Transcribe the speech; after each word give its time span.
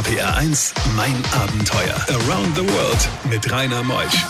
RPR 0.00 0.34
1, 0.34 0.72
mein 0.96 1.14
Abenteuer. 1.42 1.94
Around 2.08 2.56
the 2.56 2.62
World 2.62 3.08
mit 3.28 3.52
Rainer 3.52 3.82
Meusch. 3.82 4.24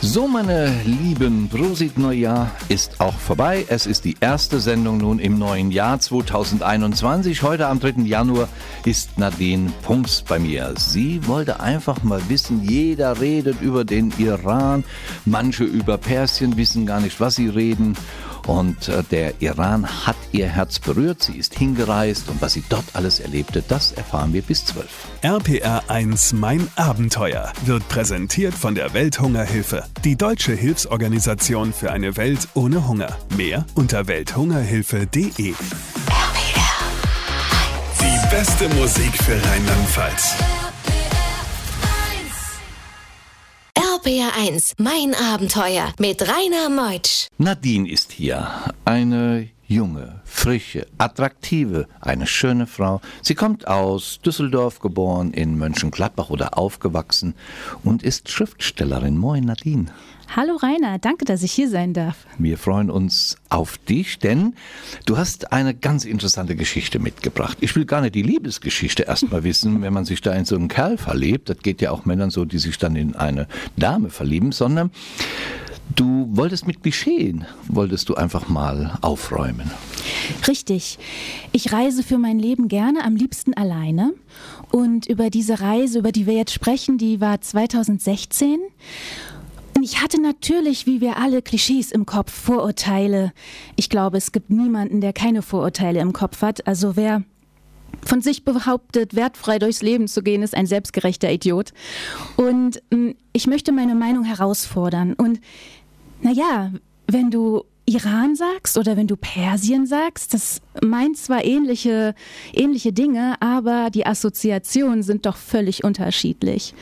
So, 0.00 0.26
meine 0.26 0.72
Lieben, 0.84 1.50
Prosit 1.50 1.98
Neujahr 1.98 2.50
ist 2.70 2.98
auch 3.00 3.18
vorbei. 3.18 3.66
Es 3.68 3.84
ist 3.84 4.06
die 4.06 4.16
erste 4.18 4.58
Sendung 4.60 4.96
nun 4.96 5.18
im 5.18 5.38
neuen 5.38 5.70
Jahr 5.70 6.00
2021. 6.00 7.42
Heute 7.42 7.66
am 7.66 7.78
3. 7.78 8.04
Januar 8.04 8.48
ist 8.86 9.18
Nadine 9.18 9.70
Punks 9.82 10.22
bei 10.22 10.38
mir. 10.38 10.72
Sie 10.78 11.26
wollte 11.26 11.60
einfach 11.60 12.02
mal 12.02 12.22
wissen, 12.30 12.62
jeder 12.62 13.20
redet 13.20 13.60
über 13.60 13.84
den 13.84 14.14
Iran, 14.16 14.84
manche 15.26 15.64
über 15.64 15.98
Persien 15.98 16.56
wissen 16.56 16.86
gar 16.86 17.00
nicht, 17.00 17.20
was 17.20 17.34
sie 17.34 17.48
reden. 17.48 17.94
Und 18.46 18.88
äh, 18.88 19.02
der 19.10 19.40
Iran 19.40 20.06
hat 20.06 20.16
ihr 20.32 20.46
Herz 20.46 20.78
berührt, 20.78 21.22
sie 21.22 21.36
ist 21.36 21.54
hingereist 21.54 22.28
und 22.28 22.40
was 22.40 22.52
sie 22.52 22.64
dort 22.68 22.84
alles 22.94 23.20
erlebte, 23.20 23.62
das 23.66 23.92
erfahren 23.92 24.32
wir 24.32 24.42
bis 24.42 24.64
12. 24.66 24.86
RPR 25.22 25.82
1 25.88 26.32
Mein 26.34 26.68
Abenteuer 26.76 27.52
wird 27.64 27.88
präsentiert 27.88 28.54
von 28.54 28.74
der 28.74 28.94
Welthungerhilfe, 28.94 29.84
die 30.04 30.16
deutsche 30.16 30.52
Hilfsorganisation 30.52 31.72
für 31.72 31.90
eine 31.90 32.16
Welt 32.16 32.48
ohne 32.54 32.86
Hunger. 32.86 33.16
Mehr 33.36 33.64
unter 33.74 34.06
welthungerhilfe.de. 34.06 35.54
Die 38.00 38.28
beste 38.30 38.68
Musik 38.74 39.12
für 39.22 39.34
Rheinland-Pfalz. 39.34 40.65
RPR1, 44.06 44.74
mein 44.78 45.16
Abenteuer 45.16 45.92
mit 45.98 46.22
Rainer 46.22 46.70
Meutsch. 46.70 47.26
Nadine 47.38 47.90
ist 47.90 48.12
hier, 48.12 48.46
eine 48.84 49.48
junge, 49.66 50.20
frische, 50.24 50.86
attraktive, 50.96 51.88
eine 52.00 52.28
schöne 52.28 52.68
Frau. 52.68 53.00
Sie 53.20 53.34
kommt 53.34 53.66
aus 53.66 54.20
Düsseldorf, 54.24 54.78
geboren 54.78 55.32
in 55.32 55.58
Mönchengladbach 55.58 56.30
oder 56.30 56.56
aufgewachsen 56.56 57.34
und 57.82 58.04
ist 58.04 58.28
Schriftstellerin. 58.28 59.18
Moin 59.18 59.42
Nadine. 59.44 59.86
Hallo 60.34 60.56
Rainer, 60.56 60.98
danke, 60.98 61.24
dass 61.24 61.42
ich 61.42 61.52
hier 61.52 61.70
sein 61.70 61.94
darf. 61.94 62.26
Wir 62.38 62.58
freuen 62.58 62.90
uns 62.90 63.36
auf 63.48 63.78
dich, 63.78 64.18
denn 64.18 64.54
du 65.06 65.16
hast 65.16 65.52
eine 65.52 65.74
ganz 65.74 66.04
interessante 66.04 66.56
Geschichte 66.56 66.98
mitgebracht. 66.98 67.58
Ich 67.60 67.74
will 67.76 67.84
gar 67.84 68.00
nicht 68.00 68.14
die 68.14 68.22
Liebesgeschichte 68.22 69.04
erstmal 69.04 69.44
wissen, 69.44 69.80
wenn 69.82 69.92
man 69.92 70.04
sich 70.04 70.20
da 70.20 70.32
in 70.34 70.44
so 70.44 70.56
einen 70.56 70.68
Kerl 70.68 70.98
verliebt. 70.98 71.48
Das 71.48 71.58
geht 71.58 71.80
ja 71.80 71.90
auch 71.90 72.04
Männern 72.04 72.30
so, 72.30 72.44
die 72.44 72.58
sich 72.58 72.76
dann 72.76 72.96
in 72.96 73.14
eine 73.14 73.46
Dame 73.76 74.10
verlieben, 74.10 74.52
sondern 74.52 74.90
Du 75.94 76.28
wolltest 76.32 76.66
mit 76.66 76.82
Klischeen, 76.82 77.46
wolltest 77.68 78.08
du 78.08 78.16
einfach 78.16 78.48
mal 78.48 78.98
aufräumen. 79.02 79.70
Richtig. 80.48 80.98
Ich 81.52 81.72
reise 81.72 82.02
für 82.02 82.18
mein 82.18 82.38
Leben 82.38 82.68
gerne, 82.68 83.04
am 83.04 83.14
liebsten 83.14 83.54
alleine. 83.54 84.12
Und 84.72 85.06
über 85.06 85.30
diese 85.30 85.60
Reise, 85.60 86.00
über 86.00 86.12
die 86.12 86.26
wir 86.26 86.34
jetzt 86.34 86.52
sprechen, 86.52 86.98
die 86.98 87.20
war 87.20 87.40
2016. 87.40 88.58
Ich 89.88 90.02
hatte 90.02 90.20
natürlich, 90.20 90.84
wie 90.86 91.00
wir 91.00 91.16
alle, 91.16 91.42
Klischees 91.42 91.92
im 91.92 92.06
Kopf, 92.06 92.32
Vorurteile. 92.32 93.32
Ich 93.76 93.88
glaube, 93.88 94.16
es 94.16 94.32
gibt 94.32 94.50
niemanden, 94.50 95.00
der 95.00 95.12
keine 95.12 95.42
Vorurteile 95.42 96.00
im 96.00 96.12
Kopf 96.12 96.42
hat. 96.42 96.66
Also 96.66 96.96
wer 96.96 97.22
von 98.04 98.20
sich 98.20 98.44
behauptet, 98.44 99.14
wertfrei 99.14 99.60
durchs 99.60 99.82
Leben 99.82 100.08
zu 100.08 100.24
gehen, 100.24 100.42
ist 100.42 100.56
ein 100.56 100.66
selbstgerechter 100.66 101.30
Idiot. 101.30 101.72
Und 102.36 102.82
ähm, 102.90 103.14
ich 103.32 103.46
möchte 103.46 103.70
meine 103.70 103.94
Meinung 103.94 104.24
herausfordern. 104.24 105.12
Und 105.12 105.38
naja, 106.20 106.72
wenn 107.06 107.30
du 107.30 107.62
Iran 107.84 108.34
sagst 108.34 108.78
oder 108.78 108.96
wenn 108.96 109.06
du 109.06 109.14
Persien 109.14 109.86
sagst, 109.86 110.34
das 110.34 110.62
meint 110.82 111.16
zwar 111.16 111.44
ähnliche, 111.44 112.16
ähnliche 112.52 112.92
Dinge, 112.92 113.40
aber 113.40 113.90
die 113.90 114.04
Assoziationen 114.04 115.04
sind 115.04 115.26
doch 115.26 115.36
völlig 115.36 115.84
unterschiedlich. 115.84 116.74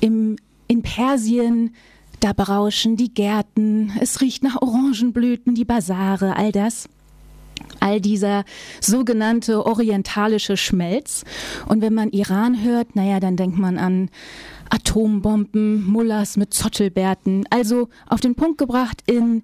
Im, 0.00 0.34
in 0.66 0.82
Persien, 0.82 1.76
da 2.20 2.32
berauschen 2.32 2.96
die 2.96 3.12
Gärten, 3.12 3.92
es 4.00 4.20
riecht 4.20 4.42
nach 4.42 4.60
Orangenblüten, 4.60 5.54
die 5.54 5.64
Basare, 5.64 6.36
all 6.36 6.52
das 6.52 6.88
all 7.78 8.00
dieser 8.00 8.44
sogenannte 8.80 9.66
orientalische 9.66 10.56
Schmelz. 10.56 11.24
Und 11.66 11.82
wenn 11.82 11.94
man 11.94 12.10
Iran 12.10 12.62
hört, 12.62 12.96
naja, 12.96 13.20
dann 13.20 13.36
denkt 13.36 13.58
man 13.58 13.78
an 13.78 14.10
Atombomben, 14.70 15.84
Mullahs 15.86 16.36
mit 16.36 16.54
Zottelbärten. 16.54 17.44
Also 17.50 17.88
auf 18.06 18.20
den 18.20 18.34
Punkt 18.34 18.58
gebracht, 18.58 19.02
in 19.06 19.42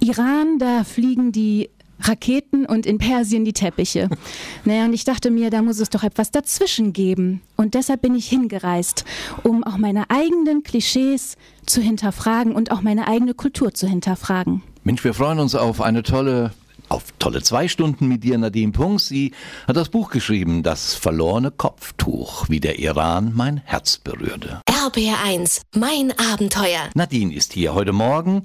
Iran, 0.00 0.58
da 0.58 0.84
fliegen 0.84 1.32
die 1.32 1.70
Raketen 2.00 2.66
und 2.66 2.86
in 2.86 2.98
Persien 2.98 3.44
die 3.44 3.52
Teppiche. 3.52 4.08
Naja, 4.64 4.84
und 4.86 4.92
ich 4.94 5.04
dachte 5.04 5.30
mir, 5.30 5.50
da 5.50 5.62
muss 5.62 5.78
es 5.78 5.90
doch 5.90 6.02
etwas 6.02 6.32
dazwischen 6.32 6.92
geben. 6.92 7.40
Und 7.56 7.74
deshalb 7.74 8.02
bin 8.02 8.16
ich 8.16 8.28
hingereist, 8.28 9.04
um 9.44 9.62
auch 9.62 9.76
meine 9.76 10.10
eigenen 10.10 10.64
Klischees 10.64 11.36
zu 11.66 11.80
hinterfragen 11.80 12.52
und 12.52 12.72
auch 12.72 12.82
meine 12.82 13.06
eigene 13.06 13.34
Kultur 13.34 13.72
zu 13.72 13.86
hinterfragen. 13.86 14.62
Mensch, 14.82 15.04
wir 15.04 15.14
freuen 15.14 15.38
uns 15.38 15.54
auf 15.54 15.80
eine 15.80 16.02
tolle 16.02 16.52
auf 16.88 17.04
tolle 17.18 17.42
zwei 17.42 17.68
Stunden 17.68 18.06
mit 18.06 18.22
dir, 18.22 18.38
Nadine 18.38 18.72
Punks. 18.72 19.08
Sie 19.08 19.32
hat 19.66 19.76
das 19.76 19.88
Buch 19.88 20.10
geschrieben, 20.10 20.62
Das 20.62 20.94
verlorene 20.94 21.50
Kopftuch, 21.50 22.48
wie 22.48 22.60
der 22.60 22.78
Iran 22.78 23.32
mein 23.34 23.58
Herz 23.64 23.98
berührte. 23.98 24.60
RBR1, 24.70 25.62
mein 25.74 26.12
Abenteuer. 26.18 26.90
Nadine 26.94 27.34
ist 27.34 27.52
hier 27.52 27.74
heute 27.74 27.92
Morgen. 27.92 28.42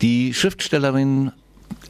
Die 0.00 0.32
Schriftstellerin 0.32 1.32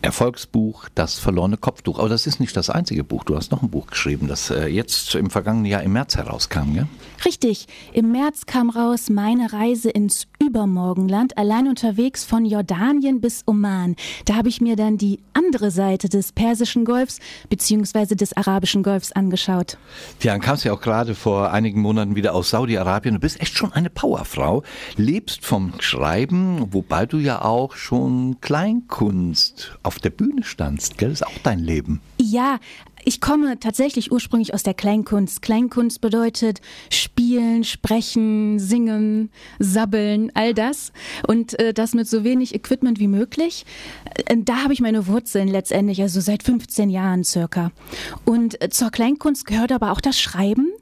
Erfolgsbuch 0.02 0.88
Das 0.94 1.18
verlorene 1.18 1.56
Kopftuch. 1.56 1.98
Aber 1.98 2.08
das 2.08 2.26
ist 2.26 2.40
nicht 2.40 2.56
das 2.56 2.70
einzige 2.70 3.04
Buch. 3.04 3.24
Du 3.24 3.36
hast 3.36 3.50
noch 3.50 3.62
ein 3.62 3.70
Buch 3.70 3.86
geschrieben, 3.86 4.28
das 4.28 4.50
äh, 4.50 4.66
jetzt 4.66 5.14
im 5.14 5.30
vergangenen 5.30 5.66
Jahr 5.66 5.82
im 5.82 5.92
März 5.92 6.16
herauskam, 6.16 6.74
ja? 6.74 6.86
Richtig. 7.24 7.66
Im 7.92 8.12
März 8.12 8.46
kam 8.46 8.70
raus 8.70 9.08
Meine 9.08 9.52
Reise 9.52 9.90
ins 9.90 10.26
Übermorgenland, 10.54 11.36
allein 11.36 11.66
unterwegs 11.66 12.22
von 12.22 12.44
Jordanien 12.44 13.20
bis 13.20 13.42
Oman. 13.44 13.96
Da 14.24 14.36
habe 14.36 14.48
ich 14.48 14.60
mir 14.60 14.76
dann 14.76 14.98
die 14.98 15.18
andere 15.32 15.72
Seite 15.72 16.08
des 16.08 16.30
Persischen 16.30 16.84
Golfs 16.84 17.18
bzw. 17.48 18.14
des 18.14 18.36
Arabischen 18.36 18.84
Golfs 18.84 19.10
angeschaut. 19.10 19.78
Tja, 20.20 20.30
dann 20.30 20.40
kamst 20.40 20.64
du 20.64 20.68
ja 20.68 20.74
auch 20.76 20.80
gerade 20.80 21.16
vor 21.16 21.50
einigen 21.50 21.80
Monaten 21.80 22.14
wieder 22.14 22.36
aus 22.36 22.50
Saudi-Arabien. 22.50 23.14
Du 23.14 23.20
bist 23.20 23.40
echt 23.40 23.56
schon 23.56 23.72
eine 23.72 23.90
Powerfrau, 23.90 24.62
lebst 24.96 25.44
vom 25.44 25.72
Schreiben, 25.80 26.72
wobei 26.72 27.04
du 27.04 27.18
ja 27.18 27.42
auch 27.42 27.74
schon 27.74 28.40
Kleinkunst 28.40 29.76
auf 29.82 29.98
der 29.98 30.10
Bühne 30.10 30.44
standst, 30.44 30.98
gell? 30.98 31.08
Das 31.08 31.22
ist 31.22 31.26
auch 31.26 31.42
dein 31.42 31.58
Leben. 31.58 32.00
Ja, 32.20 32.60
ich 33.04 33.20
komme 33.20 33.58
tatsächlich 33.58 34.10
ursprünglich 34.12 34.54
aus 34.54 34.62
der 34.62 34.74
Kleinkunst. 34.74 35.42
Kleinkunst 35.42 36.00
bedeutet 36.00 36.60
spielen, 36.90 37.64
sprechen, 37.64 38.58
singen, 38.58 39.30
sabbeln, 39.58 40.32
all 40.34 40.54
das. 40.54 40.92
Und 41.26 41.58
äh, 41.58 41.74
das 41.74 41.94
mit 41.94 42.08
so 42.08 42.24
wenig 42.24 42.54
Equipment 42.54 42.98
wie 42.98 43.08
möglich. 43.08 43.66
Äh, 44.26 44.36
da 44.38 44.64
habe 44.64 44.72
ich 44.72 44.80
meine 44.80 45.06
Wurzeln 45.06 45.48
letztendlich, 45.48 46.00
also 46.00 46.20
seit 46.20 46.42
15 46.42 46.90
Jahren 46.90 47.24
circa. 47.24 47.72
Und 48.24 48.60
äh, 48.62 48.70
zur 48.70 48.90
Kleinkunst 48.90 49.46
gehört 49.46 49.72
aber 49.72 49.92
auch 49.92 50.00
das 50.00 50.18
Schreiben. 50.18 50.72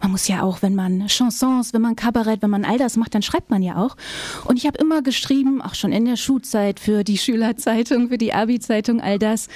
Man 0.00 0.10
muss 0.10 0.28
ja 0.28 0.42
auch, 0.42 0.62
wenn 0.62 0.74
man 0.74 1.06
Chansons, 1.08 1.72
wenn 1.72 1.80
man 1.80 1.96
Kabarett, 1.96 2.42
wenn 2.42 2.50
man 2.50 2.64
all 2.64 2.78
das 2.78 2.96
macht, 2.96 3.14
dann 3.14 3.22
schreibt 3.22 3.50
man 3.50 3.62
ja 3.62 3.76
auch. 3.76 3.96
Und 4.44 4.58
ich 4.58 4.66
habe 4.66 4.78
immer 4.78 5.02
geschrieben, 5.02 5.62
auch 5.62 5.74
schon 5.74 5.92
in 5.92 6.04
der 6.04 6.16
Schulzeit, 6.16 6.80
für 6.80 7.02
die 7.02 7.16
Schülerzeitung, 7.16 8.08
für 8.08 8.18
die 8.18 8.34
Abi-Zeitung, 8.34 9.00
all 9.00 9.18
das 9.18 9.48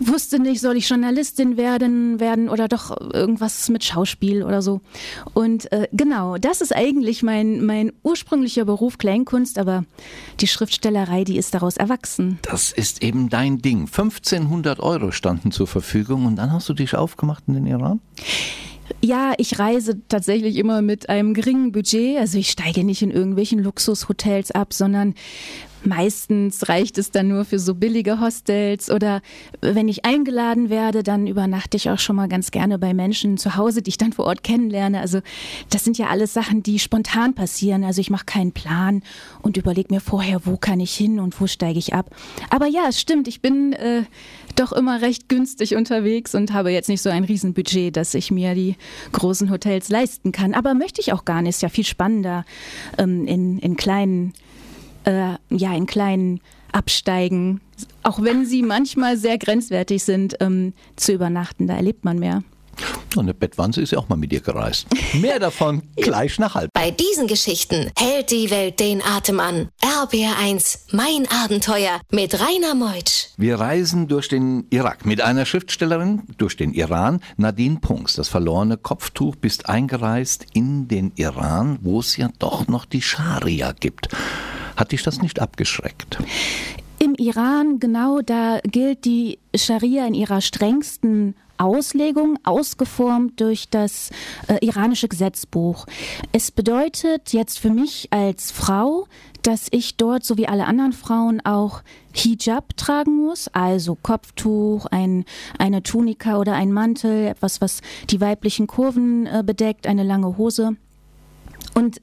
wusste 0.00 0.38
nicht, 0.38 0.60
soll 0.60 0.76
ich 0.76 0.88
Journalistin 0.88 1.56
werden, 1.56 2.20
werden 2.20 2.48
oder 2.48 2.68
doch 2.68 2.96
irgendwas 3.12 3.68
mit 3.68 3.84
Schauspiel 3.84 4.42
oder 4.42 4.62
so. 4.62 4.80
Und 5.32 5.70
äh, 5.72 5.88
genau, 5.92 6.36
das 6.38 6.60
ist 6.60 6.74
eigentlich 6.74 7.22
mein, 7.22 7.64
mein 7.64 7.92
ursprünglicher 8.02 8.64
Beruf, 8.64 8.98
Kleinkunst, 8.98 9.58
aber 9.58 9.84
die 10.40 10.46
Schriftstellerei, 10.46 11.24
die 11.24 11.36
ist 11.36 11.54
daraus 11.54 11.76
erwachsen. 11.76 12.38
Das 12.42 12.72
ist 12.72 13.02
eben 13.02 13.28
dein 13.28 13.58
Ding. 13.58 13.80
1500 13.80 14.80
Euro 14.80 15.10
standen 15.10 15.52
zur 15.52 15.66
Verfügung 15.66 16.26
und 16.26 16.36
dann 16.36 16.52
hast 16.52 16.68
du 16.68 16.74
dich 16.74 16.94
aufgemacht 16.94 17.44
in 17.46 17.54
den 17.54 17.66
Iran? 17.66 18.00
Ja, 19.00 19.34
ich 19.38 19.58
reise 19.58 20.00
tatsächlich 20.08 20.56
immer 20.56 20.82
mit 20.82 21.08
einem 21.08 21.34
geringen 21.34 21.72
Budget. 21.72 22.18
Also 22.18 22.38
ich 22.38 22.50
steige 22.50 22.84
nicht 22.84 23.02
in 23.02 23.10
irgendwelchen 23.10 23.58
Luxushotels 23.60 24.50
ab, 24.50 24.72
sondern 24.72 25.14
Meistens 25.86 26.68
reicht 26.70 26.96
es 26.96 27.10
dann 27.10 27.28
nur 27.28 27.44
für 27.44 27.58
so 27.58 27.74
billige 27.74 28.18
Hostels 28.18 28.90
oder 28.90 29.20
wenn 29.60 29.86
ich 29.88 30.04
eingeladen 30.06 30.70
werde, 30.70 31.02
dann 31.02 31.26
übernachte 31.26 31.76
ich 31.76 31.90
auch 31.90 31.98
schon 31.98 32.16
mal 32.16 32.28
ganz 32.28 32.50
gerne 32.50 32.78
bei 32.78 32.94
Menschen 32.94 33.36
zu 33.36 33.56
Hause, 33.56 33.82
die 33.82 33.90
ich 33.90 33.98
dann 33.98 34.14
vor 34.14 34.24
Ort 34.24 34.42
kennenlerne. 34.42 35.00
Also 35.00 35.20
das 35.68 35.84
sind 35.84 35.98
ja 35.98 36.06
alles 36.06 36.32
Sachen, 36.32 36.62
die 36.62 36.78
spontan 36.78 37.34
passieren. 37.34 37.84
Also 37.84 38.00
ich 38.00 38.08
mache 38.08 38.24
keinen 38.24 38.52
Plan 38.52 39.02
und 39.42 39.58
überlege 39.58 39.92
mir 39.92 40.00
vorher, 40.00 40.46
wo 40.46 40.56
kann 40.56 40.80
ich 40.80 40.94
hin 40.94 41.20
und 41.20 41.38
wo 41.38 41.46
steige 41.46 41.78
ich 41.78 41.92
ab. 41.92 42.14
Aber 42.48 42.66
ja, 42.66 42.86
es 42.88 42.98
stimmt, 42.98 43.28
ich 43.28 43.42
bin 43.42 43.74
äh, 43.74 44.04
doch 44.56 44.72
immer 44.72 45.02
recht 45.02 45.28
günstig 45.28 45.76
unterwegs 45.76 46.34
und 46.34 46.52
habe 46.52 46.70
jetzt 46.70 46.88
nicht 46.88 47.02
so 47.02 47.10
ein 47.10 47.24
Riesenbudget, 47.24 47.96
dass 47.96 48.14
ich 48.14 48.30
mir 48.30 48.54
die 48.54 48.76
großen 49.12 49.50
Hotels 49.50 49.88
leisten 49.88 50.32
kann. 50.32 50.54
Aber 50.54 50.74
möchte 50.74 51.00
ich 51.00 51.12
auch 51.12 51.24
gar 51.24 51.42
nicht. 51.42 51.50
Ist 51.50 51.62
ja 51.62 51.68
viel 51.68 51.84
spannender 51.84 52.44
ähm, 52.98 53.26
in, 53.26 53.58
in 53.58 53.76
kleinen 53.76 54.32
äh, 55.04 55.34
ja 55.50 55.74
in 55.74 55.86
kleinen 55.86 56.40
Absteigen, 56.72 57.60
auch 58.02 58.20
wenn 58.22 58.46
sie 58.46 58.62
manchmal 58.62 59.16
sehr 59.16 59.38
grenzwertig 59.38 60.02
sind, 60.02 60.36
ähm, 60.40 60.72
zu 60.96 61.12
übernachten. 61.12 61.66
Da 61.66 61.74
erlebt 61.76 62.04
man 62.04 62.18
mehr. 62.18 62.42
Und 63.16 63.22
eine 63.22 63.34
Bettwanze 63.34 63.80
ist 63.80 63.92
ja 63.92 63.98
auch 63.98 64.08
mal 64.08 64.16
mit 64.16 64.32
dir 64.32 64.40
gereist. 64.40 64.86
Mehr 65.14 65.38
davon 65.38 65.82
gleich 65.96 66.38
nach 66.38 66.54
halb. 66.54 66.70
Bei 66.72 66.90
diesen 66.90 67.26
Geschichten 67.26 67.90
hält 67.98 68.30
die 68.30 68.50
Welt 68.50 68.80
den 68.80 69.02
Atem 69.02 69.40
an. 69.40 69.68
RBR1, 69.82 70.92
mein 70.92 71.26
Abenteuer 71.30 72.00
mit 72.10 72.34
Rainer 72.40 72.74
Meutsch. 72.74 73.28
Wir 73.36 73.60
reisen 73.60 74.08
durch 74.08 74.28
den 74.28 74.66
Irak 74.70 75.06
mit 75.06 75.20
einer 75.20 75.46
Schriftstellerin 75.46 76.22
durch 76.38 76.56
den 76.56 76.72
Iran, 76.72 77.20
Nadine 77.36 77.78
Punks. 77.80 78.14
Das 78.14 78.28
verlorene 78.28 78.76
Kopftuch 78.76 79.36
bist 79.36 79.68
eingereist 79.68 80.46
in 80.52 80.88
den 80.88 81.12
Iran, 81.16 81.78
wo 81.82 82.00
es 82.00 82.16
ja 82.16 82.28
doch 82.38 82.66
noch 82.66 82.84
die 82.84 83.02
Scharia 83.02 83.72
gibt. 83.72 84.08
Hat 84.76 84.92
dich 84.92 85.02
das 85.02 85.22
nicht 85.22 85.40
abgeschreckt? 85.40 86.18
Im 86.98 87.14
Iran, 87.16 87.80
genau 87.80 88.20
da 88.22 88.60
gilt 88.64 89.04
die 89.04 89.38
Scharia 89.54 90.06
in 90.06 90.14
ihrer 90.14 90.40
strengsten 90.40 91.34
Auslegung, 91.58 92.38
ausgeformt 92.44 93.40
durch 93.40 93.68
das 93.68 94.10
äh, 94.48 94.64
iranische 94.64 95.08
Gesetzbuch. 95.08 95.86
Es 96.32 96.50
bedeutet 96.50 97.32
jetzt 97.32 97.58
für 97.58 97.70
mich 97.70 98.08
als 98.10 98.50
Frau, 98.50 99.06
dass 99.42 99.68
ich 99.70 99.96
dort, 99.96 100.24
so 100.24 100.36
wie 100.36 100.48
alle 100.48 100.66
anderen 100.66 100.92
Frauen, 100.92 101.44
auch 101.44 101.82
Hijab 102.12 102.76
tragen 102.76 103.24
muss, 103.24 103.48
also 103.48 103.94
Kopftuch, 103.94 104.86
ein, 104.86 105.24
eine 105.58 105.82
Tunika 105.82 106.38
oder 106.38 106.54
ein 106.54 106.72
Mantel, 106.72 107.26
etwas, 107.26 107.60
was 107.60 107.80
die 108.10 108.20
weiblichen 108.20 108.66
Kurven 108.66 109.26
äh, 109.26 109.42
bedeckt, 109.44 109.86
eine 109.86 110.02
lange 110.02 110.36
Hose. 110.38 110.76
Und 111.74 112.00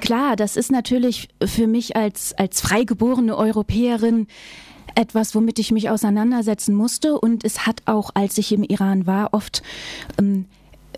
klar, 0.00 0.36
das 0.36 0.56
ist 0.56 0.70
natürlich 0.70 1.28
für 1.44 1.66
mich 1.66 1.96
als, 1.96 2.32
als 2.34 2.60
freigeborene 2.60 3.36
Europäerin 3.36 4.26
etwas, 4.94 5.34
womit 5.34 5.58
ich 5.58 5.72
mich 5.72 5.90
auseinandersetzen 5.90 6.74
musste. 6.74 7.18
Und 7.18 7.44
es 7.44 7.66
hat 7.66 7.82
auch, 7.86 8.10
als 8.14 8.38
ich 8.38 8.52
im 8.52 8.62
Iran 8.62 9.06
war, 9.06 9.34
oft 9.34 9.62
ähm, 10.18 10.46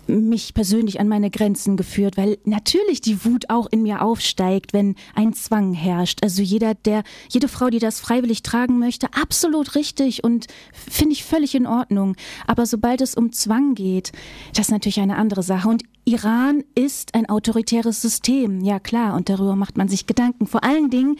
mich 0.07 0.53
persönlich 0.53 0.99
an 0.99 1.07
meine 1.07 1.29
Grenzen 1.29 1.77
geführt, 1.77 2.17
weil 2.17 2.37
natürlich 2.45 3.01
die 3.01 3.23
Wut 3.25 3.49
auch 3.49 3.67
in 3.71 3.83
mir 3.83 4.01
aufsteigt, 4.01 4.73
wenn 4.73 4.95
ein 5.15 5.33
Zwang 5.33 5.73
herrscht. 5.73 6.19
Also 6.23 6.41
jeder, 6.41 6.73
der, 6.75 7.03
jede 7.29 7.47
Frau, 7.47 7.69
die 7.69 7.79
das 7.79 7.99
freiwillig 7.99 8.43
tragen 8.43 8.79
möchte, 8.79 9.07
absolut 9.13 9.75
richtig 9.75 10.23
und 10.23 10.47
finde 10.71 11.13
ich 11.13 11.23
völlig 11.23 11.55
in 11.55 11.67
Ordnung. 11.67 12.15
Aber 12.45 12.65
sobald 12.65 13.01
es 13.01 13.15
um 13.15 13.31
Zwang 13.31 13.75
geht, 13.75 14.11
das 14.53 14.67
ist 14.67 14.71
natürlich 14.71 14.99
eine 14.99 15.17
andere 15.17 15.43
Sache. 15.43 15.67
Und 15.69 15.83
Iran 16.05 16.63
ist 16.75 17.15
ein 17.15 17.29
autoritäres 17.29 18.01
System, 18.01 18.61
ja 18.61 18.79
klar, 18.79 19.15
und 19.15 19.29
darüber 19.29 19.55
macht 19.55 19.77
man 19.77 19.89
sich 19.89 20.07
Gedanken. 20.07 20.47
Vor 20.47 20.63
allen 20.63 20.89
Dingen 20.89 21.17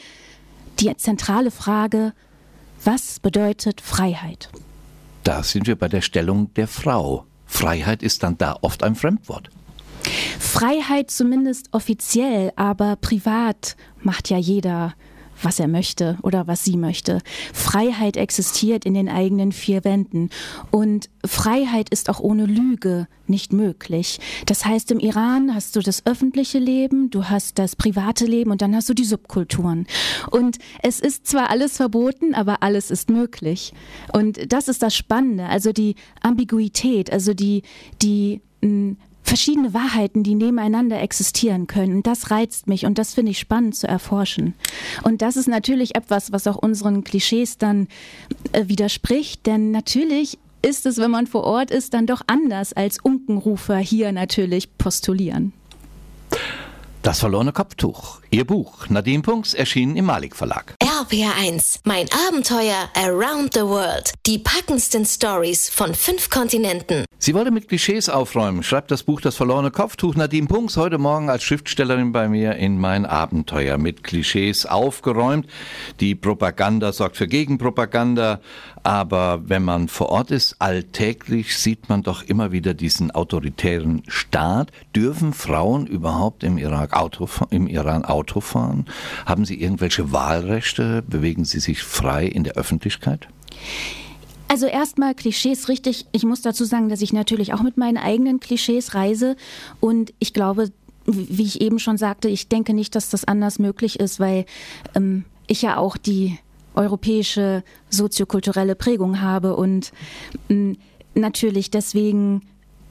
die 0.80 0.96
zentrale 0.96 1.52
Frage, 1.52 2.14
was 2.84 3.20
bedeutet 3.20 3.82
Freiheit? 3.82 4.50
Da 5.24 5.44
sind 5.44 5.68
wir 5.68 5.76
bei 5.76 5.90
der 5.90 6.02
Stellung 6.02 6.54
der 6.54 6.68
Frau. 6.68 7.26
Freiheit 7.48 8.04
ist 8.04 8.24
dann 8.24 8.38
da 8.38 8.58
oft 8.62 8.84
ein 8.84 8.96
Fremdwort. 8.96 9.50
Freiheit 10.40 11.10
zumindest 11.12 11.70
offiziell, 11.72 12.52
aber 12.56 12.96
privat 12.96 13.76
macht 14.02 14.30
ja 14.30 14.38
jeder 14.38 14.94
was 15.42 15.60
er 15.60 15.68
möchte 15.68 16.18
oder 16.24 16.48
was 16.48 16.64
sie 16.64 16.78
möchte. 16.78 17.20
Freiheit 17.54 18.18
existiert 18.18 18.86
in 18.86 18.94
den 18.94 19.10
eigenen 19.10 19.52
vier 19.52 19.84
Wänden. 19.84 20.30
Und 20.72 21.10
Freiheit 21.26 21.90
ist 21.90 22.10
auch 22.10 22.20
ohne 22.20 22.46
Lüge 22.46 23.08
nicht 23.28 23.54
möglich. 23.54 24.20
Das 24.46 24.66
heißt, 24.66 24.92
im 24.92 25.00
Iran 25.00 25.54
hast 25.54 25.76
du 25.76 25.82
das 25.82 26.06
öffentliche 26.06 26.60
Leben, 26.60 27.10
du 27.10 27.26
hast 27.26 27.60
das 27.60 27.76
private 27.76 28.26
Leben 28.26 28.52
und 28.52 28.62
dann 28.62 28.76
hast 28.76 28.90
du 28.90 28.94
die 28.94 29.04
Subkulturen. 29.04 29.86
Und 30.32 30.58
es 30.82 31.00
ist 31.00 31.28
zwar 31.28 31.50
alles 31.50 31.78
verboten, 31.78 32.34
aber 32.34 32.64
alles 32.64 32.90
ist 32.90 33.10
möglich. 33.10 33.74
Und 34.14 34.52
das 34.52 34.68
ist 34.68 34.82
das 34.82 34.96
Spannende, 34.96 35.46
also 35.46 35.74
die 35.74 35.96
Ambiguität, 36.22 37.12
also 37.12 37.34
die, 37.34 37.64
die 38.02 38.42
hm, 38.62 38.98
verschiedene 39.28 39.74
Wahrheiten, 39.74 40.24
die 40.24 40.36
nebeneinander 40.36 41.02
existieren 41.02 41.68
können. 41.68 42.02
Das 42.02 42.32
reizt 42.32 42.68
mich 42.68 42.86
und 42.86 42.98
das 42.98 43.14
finde 43.14 43.32
ich 43.32 43.40
spannend 43.40 43.76
zu 43.76 43.88
erforschen. 43.88 44.54
Und 45.04 45.22
das 45.22 45.36
ist 45.36 45.48
natürlich 45.48 45.96
etwas, 45.96 46.32
was 46.32 46.48
auch 46.48 46.56
unseren 46.56 47.04
Klischees 47.04 47.58
dann 47.58 47.88
äh, 48.54 48.68
widerspricht, 48.68 49.46
denn 49.46 49.72
natürlich 49.72 50.40
ist 50.62 50.86
es, 50.86 50.98
wenn 50.98 51.12
man 51.12 51.28
vor 51.28 51.44
Ort 51.44 51.72
ist, 51.72 51.94
dann 51.94 52.08
doch 52.08 52.22
anders 52.28 52.74
als 52.74 53.00
Unkenrufer 53.00 53.78
hier 53.78 54.12
natürlich 54.12 54.78
postulieren. 54.78 55.54
Das 57.04 57.20
verlorene 57.20 57.54
Kopftuch. 57.54 58.20
Ihr 58.32 58.46
Buch 58.46 58.90
Nadine 58.90 59.22
Punks 59.22 59.54
erschienen 59.54 59.96
im 59.96 60.06
Malik 60.06 60.36
Verlag. 60.36 60.76
RPR1, 60.98 61.82
mein 61.84 62.08
Abenteuer 62.28 62.90
Around 62.96 63.54
the 63.54 63.60
World. 63.60 64.14
Die 64.26 64.40
packendsten 64.40 65.06
Stories 65.06 65.70
von 65.70 65.94
fünf 65.94 66.32
Kontinenten. 66.32 67.06
Sie 67.20 67.36
wollte 67.36 67.52
mit 67.52 67.68
Klischees 67.68 68.10
aufräumen, 68.10 68.64
schreibt 68.64 68.90
das 68.90 69.04
Buch 69.04 69.22
Das 69.22 69.36
verlorene 69.36 69.70
Kopftuch. 69.70 70.16
Nadine 70.16 70.48
Punks 70.48 70.76
heute 70.76 70.98
Morgen 70.98 71.30
als 71.30 71.44
Schriftstellerin 71.44 72.14
bei 72.14 72.28
mir 72.28 72.56
in 72.56 72.80
mein 72.80 73.06
Abenteuer 73.06 73.78
mit 73.78 74.04
Klischees 74.04 74.66
aufgeräumt. 74.66 75.46
Die 76.00 76.16
Propaganda 76.16 76.92
sorgt 76.92 77.18
für 77.18 77.28
Gegenpropaganda, 77.28 78.40
aber 78.88 79.42
wenn 79.50 79.66
man 79.66 79.90
vor 79.90 80.08
Ort 80.08 80.32
ist, 80.32 80.56
alltäglich 80.60 81.58
sieht 81.58 81.90
man 81.90 82.04
doch 82.04 82.24
immer 82.24 82.54
wieder 82.54 82.74
diesen 82.74 83.12
autoritären 83.12 84.02
Staat. 84.08 84.72
Dürfen 84.96 85.34
Frauen 85.34 85.88
überhaupt 85.88 86.42
im 86.46 86.58
Irak 86.58 86.96
Auto, 86.96 87.28
im 87.50 87.68
Iran 87.68 88.06
Auto 88.06 88.40
fahren? 88.40 88.86
Haben 89.26 89.44
sie 89.44 89.62
irgendwelche 89.62 90.14
Wahlrechte? 90.14 91.04
Bewegen 91.06 91.44
sie 91.44 91.60
sich 91.60 91.84
frei 91.84 92.28
in 92.28 92.46
der 92.46 92.54
Öffentlichkeit? 92.54 93.28
Also 94.48 94.68
erstmal 94.68 95.16
Klischees 95.16 95.68
richtig. 95.68 96.06
Ich 96.14 96.24
muss 96.24 96.42
dazu 96.42 96.64
sagen, 96.64 96.88
dass 96.88 97.02
ich 97.02 97.12
natürlich 97.12 97.54
auch 97.54 97.64
mit 97.64 97.76
meinen 97.76 97.98
eigenen 97.98 98.40
Klischees 98.40 98.94
reise 98.94 99.36
und 99.82 100.14
ich 100.20 100.34
glaube, 100.34 100.72
wie 101.06 101.44
ich 101.44 101.60
eben 101.60 101.80
schon 101.80 101.98
sagte, 101.98 102.30
ich 102.30 102.48
denke 102.48 102.74
nicht, 102.74 102.96
dass 102.96 103.10
das 103.10 103.26
anders 103.26 103.60
möglich 103.60 104.00
ist, 104.00 104.22
weil 104.22 104.46
ähm, 104.96 105.26
ich 105.46 105.62
ja 105.62 105.76
auch 105.76 105.98
die 105.98 106.38
europäische 106.78 107.64
soziokulturelle 107.90 108.76
Prägung 108.76 109.22
habe 109.22 109.56
und 109.56 109.92
mm, 110.50 110.74
natürlich 111.16 111.72
deswegen 111.72 112.42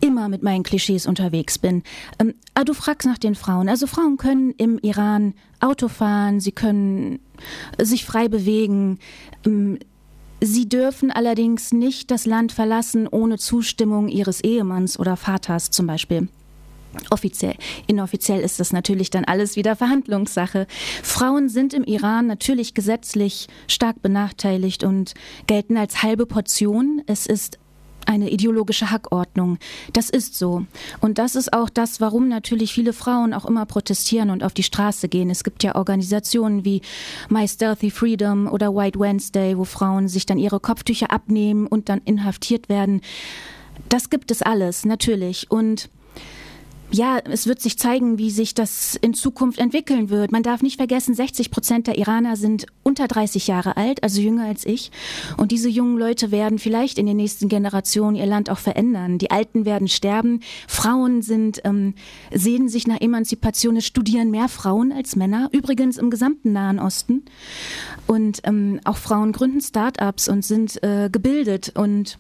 immer 0.01 0.29
mit 0.29 0.43
meinen 0.43 0.63
Klischees 0.63 1.07
unterwegs 1.07 1.59
bin. 1.59 1.83
Ähm, 2.19 2.35
ah, 2.55 2.65
du 2.65 2.75
fragst 2.75 3.09
nach 3.09 3.19
den 3.19 3.35
Frauen. 3.35 3.69
Also 3.69 3.87
Frauen 3.87 4.17
können 4.17 4.53
im 4.59 4.79
Iran 4.79 5.35
Auto 5.61 5.89
fahren, 5.89 6.41
sie 6.41 6.53
können 6.53 7.21
sich 7.81 8.05
frei 8.05 8.29
bewegen. 8.29 8.99
Ähm, 9.45 9.79
sie 10.41 10.69
dürfen 10.69 11.11
allerdings 11.11 11.73
nicht 11.73 12.11
das 12.11 12.27
Land 12.27 12.53
verlassen 12.53 13.09
ohne 13.09 13.39
Zustimmung 13.39 14.09
ihres 14.09 14.43
Ehemanns 14.43 14.99
oder 14.99 15.17
Vaters 15.17 15.71
zum 15.71 15.87
Beispiel. 15.87 16.29
Offiziell. 17.11 17.55
Inoffiziell 17.87 18.41
ist 18.41 18.61
das 18.61 18.73
natürlich 18.73 19.11
dann 19.11 19.25
alles 19.25 19.57
wieder 19.57 19.77
Verhandlungssache. 19.77 20.67
Frauen 21.03 21.49
sind 21.49 21.75
im 21.75 21.85
Iran 21.85 22.27
natürlich 22.27 22.75
gesetzlich 22.75 23.49
stark 23.69 24.03
benachteiligt 24.03 24.85
und 24.85 25.15
gelten 25.47 25.77
als 25.77 26.03
halbe 26.03 26.27
Portion. 26.27 27.03
Es 27.07 27.27
ist 27.27 27.59
eine 28.07 28.31
ideologische 28.31 28.91
Hackordnung. 28.91 29.59
Das 29.93 30.11
ist 30.11 30.37
so. 30.37 30.65
Und 31.01 31.19
das 31.19 31.35
ist 31.35 31.53
auch 31.53 31.69
das, 31.69 32.01
warum 32.01 32.29
natürlich 32.29 32.73
viele 32.73 32.93
Frauen 32.93 33.35
auch 33.35 33.45
immer 33.45 33.67
protestieren 33.67 34.31
und 34.31 34.43
auf 34.43 34.55
die 34.55 34.63
Straße 34.63 35.09
gehen. 35.09 35.29
Es 35.29 35.45
gibt 35.45 35.63
ja 35.63 35.75
Organisationen 35.75 36.65
wie 36.65 36.83
My 37.29 37.47
Stealthy 37.47 37.91
Freedom 37.91 38.47
oder 38.47 38.75
White 38.75 38.99
Wednesday, 38.99 39.59
wo 39.59 39.65
Frauen 39.65 40.09
sich 40.09 40.25
dann 40.27 40.39
ihre 40.39 40.61
Kopftücher 40.61 41.11
abnehmen 41.11 41.67
und 41.67 41.89
dann 41.89 42.01
inhaftiert 42.05 42.69
werden. 42.69 43.01
Das 43.89 44.09
gibt 44.09 44.31
es 44.31 44.43
alles, 44.43 44.85
natürlich. 44.85 45.51
Und 45.51 45.91
ja, 46.93 47.19
es 47.19 47.47
wird 47.47 47.61
sich 47.61 47.79
zeigen, 47.79 48.17
wie 48.19 48.31
sich 48.31 48.55
das 48.55 48.97
in 49.01 49.13
Zukunft 49.13 49.59
entwickeln 49.59 50.09
wird. 50.09 50.31
Man 50.31 50.43
darf 50.43 50.63
nicht 50.63 50.77
vergessen, 50.77 51.15
60 51.15 51.51
Prozent 51.51 51.87
der 51.89 51.99
Iraner 51.99 52.37
sind 52.37 52.67
unter 52.85 53.09
30 53.09 53.49
Jahre 53.49 53.77
alt, 53.77 54.03
also 54.03 54.21
jünger 54.21 54.45
als 54.45 54.65
ich. 54.65 54.93
Und 55.37 55.51
diese 55.51 55.69
jungen 55.69 55.99
Leute 55.99 56.31
werden 56.31 56.59
vielleicht 56.59 56.99
in 56.99 57.07
den 57.07 57.17
nächsten 57.17 57.49
Generationen 57.49 58.17
ihr 58.17 58.27
Land 58.27 58.51
auch 58.51 58.59
verändern. 58.59 59.19
Die 59.19 59.33
Alten 59.33 59.65
werden 59.65 59.89
sterben. 59.89 60.41
Frauen 60.69 61.23
sind, 61.23 61.61
ähm, 61.65 61.95
sehen 62.33 62.69
sich 62.69 62.87
nach 62.87 63.01
Emanzipation. 63.01 63.77
Es 63.77 63.87
studieren 63.87 64.31
mehr 64.31 64.49
Frauen 64.49 64.93
als 64.93 65.17
Männer. 65.17 65.49
Übrigens 65.53 65.99
im 65.99 66.11
gesamten 66.11 66.53
Nahen 66.53 66.79
Osten. 66.79 67.25
Und 68.07 68.41
ähm, 68.45 68.81
auch 68.85 68.97
Frauen 68.97 69.33
gründen 69.33 69.61
Start-ups 69.61 70.29
und 70.29 70.45
sind 70.45 70.81
äh, 70.85 71.11
gebildet 71.11 71.73
und 71.75 72.19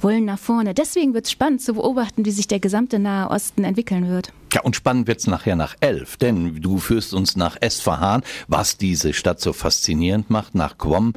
wollen 0.00 0.24
nach 0.24 0.38
vorne. 0.38 0.72
Deswegen 0.74 1.12
wird 1.12 1.26
es 1.26 1.30
spannend 1.30 1.60
zu 1.60 1.74
beobachten, 1.74 2.24
wie 2.24 2.30
sich 2.30 2.48
der 2.48 2.60
gesamte 2.60 2.98
Nahe 2.98 3.30
Osten 3.30 3.64
entwickeln 3.64 4.05
wird. 4.08 4.32
Ja, 4.52 4.62
und 4.62 4.76
spannend 4.76 5.06
wird 5.06 5.20
es 5.20 5.26
nachher 5.26 5.56
nach 5.56 5.74
elf, 5.80 6.16
denn 6.16 6.60
du 6.60 6.78
führst 6.78 7.12
uns 7.12 7.36
nach 7.36 7.56
Esfahan, 7.60 8.22
was 8.48 8.78
diese 8.78 9.12
Stadt 9.12 9.40
so 9.40 9.52
faszinierend 9.52 10.30
macht, 10.30 10.54
nach 10.54 10.78
Qom. 10.78 11.12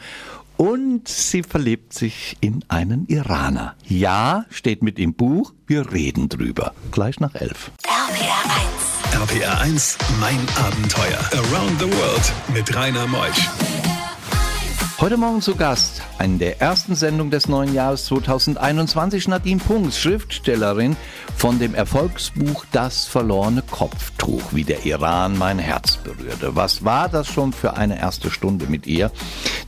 Und 0.58 1.08
sie 1.08 1.44
verliebt 1.44 1.94
sich 1.94 2.36
in 2.42 2.66
einen 2.68 3.08
Iraner. 3.08 3.76
Ja, 3.88 4.46
steht 4.50 4.84
mit 4.84 5.00
im 5.00 5.14
Buch, 5.14 5.54
wir 5.68 5.94
reden 5.94 6.28
drüber. 6.28 6.74
Gleich 6.92 7.22
nach 7.22 7.34
elf. 7.36 7.72
RPR 7.86 9.24
1. 9.24 9.32
RPR 9.32 9.62
1, 9.62 9.98
mein 10.20 10.40
Abenteuer. 10.58 11.20
Around 11.32 11.80
the 11.80 11.86
World 11.86 12.34
mit 12.54 12.76
Rainer 12.76 13.08
Meusch. 13.08 13.48
Heute 15.02 15.16
Morgen 15.16 15.42
zu 15.42 15.56
Gast 15.56 16.02
in 16.22 16.40
der 16.40 16.60
ersten 16.60 16.94
Sendung 16.94 17.32
des 17.32 17.48
neuen 17.48 17.74
Jahres 17.74 18.04
2021 18.08 19.30
Nadine 19.30 19.62
Punks, 19.62 19.98
Schriftstellerin 19.98 20.98
von 21.38 21.58
dem 21.58 21.74
Erfolgsbuch 21.74 22.66
Das 22.74 23.06
verlorene 23.06 23.62
Kopftuch, 23.62 24.52
wie 24.52 24.66
der 24.66 24.86
Iran 24.86 25.38
mein 25.38 25.58
Herz 25.58 25.96
berührte. 25.96 26.58
Was 26.58 26.84
war 26.84 27.08
das 27.08 27.30
schon 27.30 27.54
für 27.54 27.78
eine 27.78 27.98
erste 27.98 28.30
Stunde 28.30 28.66
mit 28.68 28.88
ihr, 28.88 29.10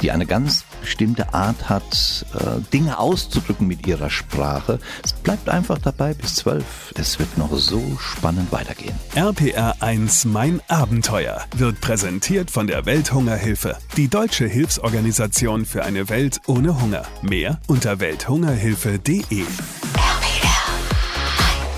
die 0.02 0.12
eine 0.12 0.26
ganz 0.26 0.66
bestimmte 0.82 1.34
Art 1.34 1.70
hat, 1.70 2.26
äh, 2.34 2.60
Dinge 2.74 3.00
auszudrücken 3.00 3.68
mit 3.68 3.88
ihrer 3.88 4.10
Sprache. 4.10 4.80
Es 5.04 5.14
bleibt 5.14 5.48
einfach 5.50 5.78
dabei 5.78 6.14
bis 6.14 6.36
zwölf. 6.36 6.94
Es 6.96 7.20
wird 7.20 7.38
noch 7.38 7.56
so 7.58 7.98
spannend 8.00 8.52
weitergehen. 8.52 8.96
RPR 9.16 9.76
1 9.80 10.26
Mein 10.26 10.62
Abenteuer 10.68 11.46
wird 11.56 11.80
präsentiert 11.82 12.52
von 12.52 12.68
der 12.68 12.86
Welthungerhilfe, 12.86 13.78
die 13.98 14.08
deutsche 14.08 14.46
Hilfsorganisation 14.46 15.66
für 15.66 15.84
eine 15.84 16.10
Welt 16.10 16.42
ohne 16.48 16.82
Hunger. 16.82 17.04
Mehr 17.22 17.60
unter 17.68 18.00
welthungerhilfe.de. 18.00 19.46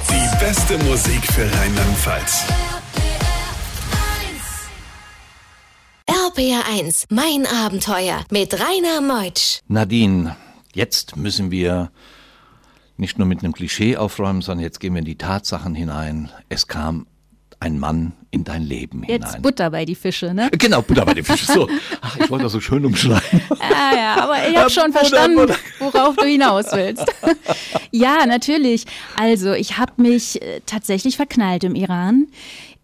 Die 0.09 0.39
beste 0.39 0.77
Musik 0.85 1.25
für 1.25 1.45
Rheinland-Pfalz. 1.45 2.43
RPR 6.35 6.63
1, 6.67 7.05
mein 7.09 7.45
Abenteuer 7.45 8.25
mit 8.31 8.59
Rainer 8.59 9.01
Meutsch. 9.01 9.59
Nadine, 9.67 10.35
jetzt 10.73 11.15
müssen 11.15 11.51
wir 11.51 11.91
nicht 12.97 13.19
nur 13.19 13.27
mit 13.27 13.43
einem 13.43 13.53
Klischee 13.53 13.97
aufräumen, 13.97 14.41
sondern 14.41 14.63
jetzt 14.63 14.79
gehen 14.79 14.93
wir 14.95 14.99
in 14.99 15.05
die 15.05 15.17
Tatsachen 15.17 15.75
hinein. 15.75 16.31
Es 16.49 16.67
kam 16.67 17.05
ein 17.59 17.77
Mann 17.77 18.13
in 18.31 18.43
dein 18.45 18.63
Leben 18.63 19.03
Jetzt 19.03 19.27
hinein. 19.27 19.41
Butter 19.43 19.69
bei 19.69 19.85
die 19.85 19.93
Fische, 19.93 20.33
ne? 20.33 20.49
Genau, 20.57 20.81
Butter 20.81 21.05
bei 21.05 21.13
den 21.13 21.23
Fischen. 21.23 21.53
So. 21.53 21.69
Ach, 22.01 22.17
ich 22.17 22.29
wollte 22.31 22.43
das 22.45 22.51
so 22.53 22.59
schön 22.59 22.83
umschreiben. 22.83 23.41
Ah 23.59 23.95
ja, 23.95 24.23
aber 24.23 24.49
ich 24.49 24.57
habe 24.57 24.69
schon 24.71 24.91
Butter, 24.91 24.99
verstanden, 24.99 25.35
Butter. 25.35 25.55
worauf 25.79 26.15
du 26.15 26.25
hinaus 26.25 26.65
willst. 26.71 27.05
ja, 27.91 28.25
natürlich. 28.25 28.85
Also, 29.17 29.53
ich 29.53 29.77
habe 29.77 29.93
mich 30.01 30.41
äh, 30.41 30.61
tatsächlich 30.65 31.15
verknallt 31.15 31.63
im 31.63 31.75
Iran. 31.75 32.27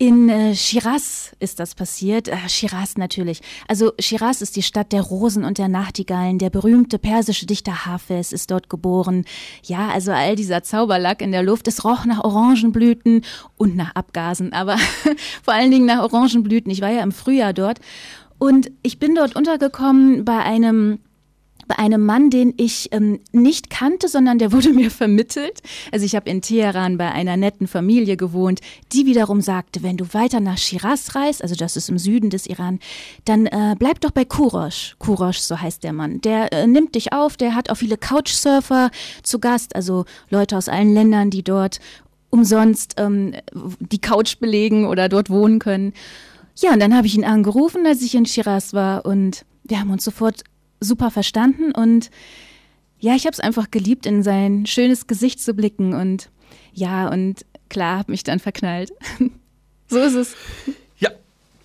In 0.01 0.29
äh, 0.29 0.55
Shiraz 0.55 1.33
ist 1.39 1.59
das 1.59 1.75
passiert. 1.75 2.29
Äh, 2.29 2.47
Shiraz 2.47 2.95
natürlich. 2.95 3.41
Also 3.67 3.91
Shiraz 3.99 4.41
ist 4.41 4.55
die 4.55 4.63
Stadt 4.63 4.93
der 4.93 5.01
Rosen 5.01 5.43
und 5.43 5.57
der 5.57 5.67
Nachtigallen. 5.67 6.39
Der 6.39 6.49
berühmte 6.49 6.97
persische 6.97 7.45
Dichter 7.45 7.85
Hafez 7.85 8.31
ist 8.31 8.49
dort 8.49 8.69
geboren. 8.69 9.25
Ja, 9.61 9.89
also 9.89 10.13
all 10.13 10.37
dieser 10.37 10.63
Zauberlack 10.63 11.21
in 11.21 11.33
der 11.33 11.43
Luft. 11.43 11.67
Es 11.67 11.83
roch 11.83 12.05
nach 12.05 12.23
Orangenblüten 12.23 13.25
und 13.57 13.75
nach 13.75 13.93
Abgasen, 13.93 14.53
aber 14.53 14.77
vor 15.43 15.53
allen 15.53 15.69
Dingen 15.69 15.85
nach 15.85 16.01
Orangenblüten. 16.01 16.71
Ich 16.71 16.79
war 16.79 16.91
ja 16.91 17.03
im 17.03 17.11
Frühjahr 17.11 17.51
dort 17.51 17.81
und 18.37 18.71
ich 18.83 18.99
bin 18.99 19.15
dort 19.15 19.35
untergekommen 19.35 20.23
bei 20.23 20.39
einem 20.39 20.99
bei 21.69 21.77
einem 21.77 22.03
Mann, 22.03 22.31
den 22.31 22.55
ich 22.57 22.89
ähm, 22.91 23.19
nicht 23.31 23.69
kannte, 23.69 24.09
sondern 24.09 24.39
der 24.39 24.51
wurde 24.51 24.69
mir 24.73 24.89
vermittelt. 24.89 25.61
Also 25.91 26.05
ich 26.05 26.15
habe 26.15 26.29
in 26.29 26.41
Teheran 26.41 26.97
bei 26.97 27.11
einer 27.11 27.37
netten 27.37 27.67
Familie 27.67 28.17
gewohnt, 28.17 28.59
die 28.91 29.05
wiederum 29.05 29.39
sagte, 29.39 29.83
wenn 29.83 29.95
du 29.95 30.05
weiter 30.13 30.39
nach 30.39 30.57
Shiraz 30.57 31.15
reist, 31.15 31.43
also 31.43 31.55
das 31.55 31.77
ist 31.77 31.87
im 31.89 31.99
Süden 31.99 32.31
des 32.31 32.47
Iran, 32.47 32.79
dann 33.25 33.45
äh, 33.45 33.75
bleib 33.77 34.01
doch 34.01 34.09
bei 34.09 34.25
Kurosh. 34.25 34.95
Kurosh, 34.97 35.37
so 35.37 35.61
heißt 35.61 35.83
der 35.83 35.93
Mann. 35.93 36.19
Der 36.21 36.51
äh, 36.51 36.65
nimmt 36.65 36.95
dich 36.95 37.13
auf, 37.13 37.37
der 37.37 37.53
hat 37.53 37.69
auch 37.69 37.75
viele 37.75 37.97
Couchsurfer 37.97 38.89
zu 39.21 39.37
Gast, 39.39 39.75
also 39.75 40.05
Leute 40.31 40.57
aus 40.57 40.69
allen 40.69 40.93
Ländern, 40.95 41.29
die 41.29 41.43
dort 41.43 41.79
umsonst 42.31 42.95
ähm, 42.97 43.35
die 43.79 44.01
Couch 44.01 44.39
belegen 44.39 44.87
oder 44.87 45.07
dort 45.07 45.29
wohnen 45.29 45.59
können. 45.59 45.93
Ja, 46.57 46.73
und 46.73 46.79
dann 46.79 46.95
habe 46.95 47.05
ich 47.05 47.15
ihn 47.15 47.25
angerufen, 47.25 47.85
als 47.85 48.01
ich 48.01 48.15
in 48.15 48.25
Shiraz 48.25 48.73
war 48.73 49.05
und 49.05 49.45
wir 49.63 49.79
haben 49.79 49.91
uns 49.91 50.03
sofort 50.03 50.43
super 50.79 51.11
verstanden 51.11 51.71
und 51.71 52.09
ja, 52.99 53.15
ich 53.15 53.25
habe 53.25 53.33
es 53.33 53.39
einfach 53.39 53.71
geliebt, 53.71 54.05
in 54.05 54.23
sein 54.23 54.65
schönes 54.65 55.07
Gesicht 55.07 55.41
zu 55.41 55.53
blicken 55.53 55.93
und 55.93 56.29
ja, 56.73 57.09
und 57.09 57.45
klar, 57.69 57.99
habe 57.99 58.11
mich 58.11 58.23
dann 58.23 58.39
verknallt. 58.39 58.91
so 59.87 59.99
ist 59.99 60.15
es. 60.15 60.35
Ja, 60.97 61.09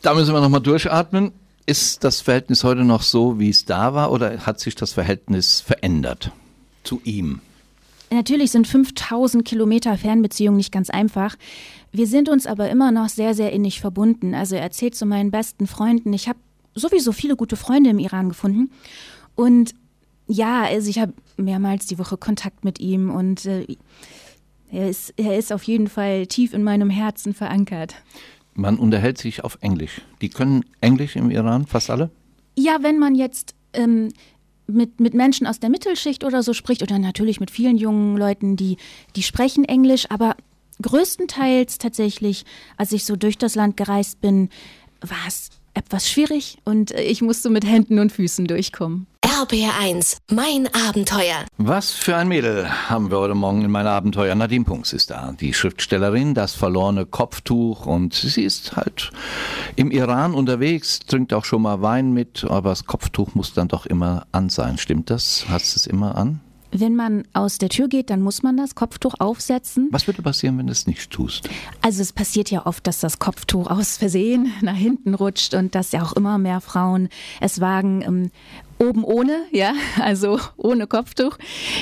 da 0.03 0.15
müssen 0.15 0.33
wir 0.33 0.41
nochmal 0.41 0.61
durchatmen. 0.61 1.33
Ist 1.67 2.05
das 2.05 2.21
Verhältnis 2.21 2.63
heute 2.63 2.85
noch 2.85 3.03
so, 3.03 3.39
wie 3.39 3.49
es 3.49 3.65
da 3.65 3.95
war, 3.95 4.13
oder 4.13 4.47
hat 4.47 4.61
sich 4.61 4.75
das 4.75 4.93
Verhältnis 4.93 5.61
verändert 5.61 6.31
zu 6.85 7.01
ihm? 7.05 7.41
Natürlich 8.11 8.51
sind 8.53 8.69
5000 8.69 9.45
Kilometer 9.45 9.97
Fernbeziehung 9.97 10.57
nicht 10.57 10.73
ganz 10.73 10.91
einfach. 10.91 11.37
Wir 11.91 12.07
sind 12.07 12.29
uns 12.29 12.47
aber 12.47 12.69
immer 12.71 12.93
noch 12.93 13.09
sehr, 13.09 13.35
sehr 13.35 13.53
innig 13.53 13.81
verbunden. 13.81 14.35
Also 14.35 14.57
er 14.57 14.63
erzählt 14.63 14.95
zu 14.95 15.07
meinen 15.07 15.31
besten 15.31 15.67
Freunden, 15.67 16.13
ich 16.13 16.29
habe 16.29 16.39
sowieso 16.75 17.13
viele 17.13 17.37
gute 17.37 17.57
Freunde 17.57 17.91
im 17.91 17.99
Iran 17.99 18.29
gefunden. 18.29 18.71
Und 19.35 19.75
ja, 20.27 20.63
also 20.63 20.89
ich 20.89 20.99
habe 20.99 21.13
mehrmals 21.37 21.87
die 21.87 21.99
Woche 21.99 22.17
Kontakt 22.17 22.65
mit 22.65 22.81
ihm 22.81 23.11
und 23.11 23.45
äh, 23.47 23.67
er, 24.71 24.89
ist, 24.89 25.13
er 25.17 25.39
ist 25.39 25.53
auf 25.53 25.63
jeden 25.65 25.89
Fall 25.89 26.27
tief 26.27 26.53
in 26.53 26.63
meinem 26.63 26.91
Herzen 26.91 27.35
verankert. 27.35 27.95
Man 28.55 28.79
unterhält 28.79 29.19
sich 29.19 29.45
auf 29.45 29.59
Englisch. 29.61 30.01
Die 30.21 30.29
können 30.29 30.65
Englisch 30.81 31.17
im 31.17 31.31
Iran, 31.31 31.67
fast 31.67 31.91
alle? 31.91 32.11
Ja, 32.57 32.79
wenn 32.83 32.99
man 32.99 33.15
jetzt 33.15 33.55
ähm, 33.73 34.11
mit, 34.67 35.01
mit 35.01 35.15
Menschen 35.15 35.47
aus 35.47 35.61
der 35.61 35.71
Mittelschicht 35.71 36.25
oder 36.25 36.43
so 36.43 36.53
spricht 36.53 36.83
oder 36.83 36.99
natürlich 36.99 37.41
mit 37.41 37.51
vielen 37.51 37.77
jungen 37.77 38.17
Leuten, 38.17 38.57
die, 38.57 38.77
die 39.17 39.23
sprechen 39.23 39.65
Englisch, 39.65 40.07
aber 40.11 40.37
größtenteils 40.83 41.79
tatsächlich, 41.79 42.45
als 42.77 42.93
ich 42.93 43.05
so 43.05 43.17
durch 43.17 43.39
das 43.39 43.55
Land 43.55 43.77
gereist 43.77 44.21
bin, 44.21 44.49
war 45.01 45.27
es 45.27 45.51
etwas 45.75 46.09
schwierig 46.09 46.59
und 46.65 46.93
äh, 46.93 47.03
ich 47.03 47.23
musste 47.23 47.51
mit 47.51 47.67
Händen 47.67 47.99
und 47.99 48.13
Füßen 48.13 48.47
durchkommen. 48.47 49.07
RBR1, 49.25 50.19
mein 50.31 50.69
Abenteuer. 50.73 51.45
Was 51.57 51.91
für 51.91 52.15
ein 52.15 52.29
Mädel 52.29 52.69
haben 52.89 53.11
wir 53.11 53.19
heute 53.19 53.35
Morgen 53.35 53.63
in 53.63 53.71
meinem 53.71 53.89
Abenteuer. 53.89 54.35
Nadine 54.35 54.65
Punks 54.65 54.93
ist 54.93 55.11
da, 55.11 55.33
die 55.33 55.55
Schriftstellerin, 55.55 56.35
das 56.35 56.55
verlorene 56.55 57.05
Kopftuch 57.05 57.87
und 57.87 58.15
sie 58.15 58.45
ist 58.45 58.77
halt 58.77 59.11
im 59.77 59.91
Iran 59.91 60.35
unterwegs, 60.35 61.01
trinkt 61.01 61.33
auch 61.33 61.45
schon 61.45 61.63
mal 61.63 61.83
Wein 61.83 62.13
mit, 62.13 62.45
aber 62.45 62.71
das 62.71 62.85
Kopftuch 62.85 63.35
muss 63.35 63.55
dann 63.55 63.69
doch 63.69 63.87
immer 63.87 64.27
an 64.31 64.51
sein. 64.51 64.79
Stimmt 64.79 65.11
das? 65.11 65.47
Hast 65.49 65.75
du 65.75 65.81
es 65.81 65.87
immer 65.87 66.17
an? 66.17 66.41
Wenn 66.77 66.97
man 66.97 67.23
aus 67.35 67.59
der 67.59 67.69
Tür 67.69 67.87
geht, 67.87 68.11
dann 68.11 68.21
muss 68.21 68.43
man 68.43 68.57
das 68.57 68.75
Kopftuch 68.75 69.15
aufsetzen. 69.21 69.89
Was 69.93 70.09
würde 70.09 70.23
passieren, 70.23 70.59
wenn 70.59 70.67
du 70.67 70.73
es 70.73 70.89
nicht 70.89 71.09
tust? 71.09 71.49
Also 71.83 72.03
es 72.03 72.13
passiert 72.13 72.51
ja 72.51 72.67
oft, 72.67 72.85
dass 72.89 72.99
das 72.99 73.21
Kopftuch 73.21 73.71
aus 73.71 73.97
Versehen 73.97 74.53
nach 74.61 74.75
hinten 74.75 75.15
rutscht 75.15 75.55
und 75.55 75.77
dass 75.77 75.93
ja 75.93 76.03
auch 76.03 76.15
immer 76.15 76.37
mehr 76.37 76.61
Frauen 76.61 77.11
es 77.41 77.61
wagen, 77.61 78.03
ähm, 78.03 78.31
oben 78.81 79.05
ohne, 79.05 79.45
ja, 79.53 79.73
also 80.01 80.41
ohne 80.57 80.89
Kopftuch. 80.89 81.39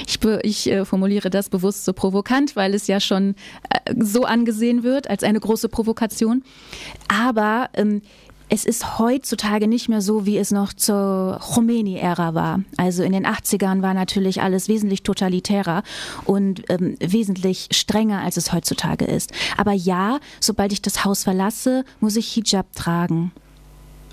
Ich, 0.06 0.18
ich 0.42 0.70
äh, 0.70 0.84
formuliere 0.84 1.30
das 1.30 1.48
bewusst 1.48 1.86
so 1.86 1.94
provokant, 1.94 2.54
weil 2.54 2.74
es 2.74 2.86
ja 2.86 3.00
schon 3.00 3.34
äh, 3.70 3.94
so 3.98 4.24
angesehen 4.24 4.82
wird 4.82 5.08
als 5.08 5.22
eine 5.22 5.40
große 5.40 5.70
Provokation. 5.70 6.44
Aber 7.08 7.70
ähm, 7.72 8.02
es 8.52 8.66
ist 8.66 8.98
heutzutage 8.98 9.66
nicht 9.66 9.88
mehr 9.88 10.02
so, 10.02 10.26
wie 10.26 10.36
es 10.36 10.50
noch 10.50 10.74
zur 10.74 11.40
Khomeini-Ära 11.40 12.34
war. 12.34 12.60
Also 12.76 13.02
in 13.02 13.12
den 13.12 13.26
80ern 13.26 13.80
war 13.80 13.94
natürlich 13.94 14.42
alles 14.42 14.68
wesentlich 14.68 15.02
totalitärer 15.02 15.82
und 16.26 16.62
ähm, 16.68 16.98
wesentlich 17.00 17.68
strenger, 17.70 18.20
als 18.20 18.36
es 18.36 18.52
heutzutage 18.52 19.06
ist. 19.06 19.32
Aber 19.56 19.72
ja, 19.72 20.20
sobald 20.38 20.70
ich 20.74 20.82
das 20.82 21.02
Haus 21.02 21.24
verlasse, 21.24 21.86
muss 22.00 22.14
ich 22.16 22.30
Hijab 22.30 22.66
tragen. 22.74 23.32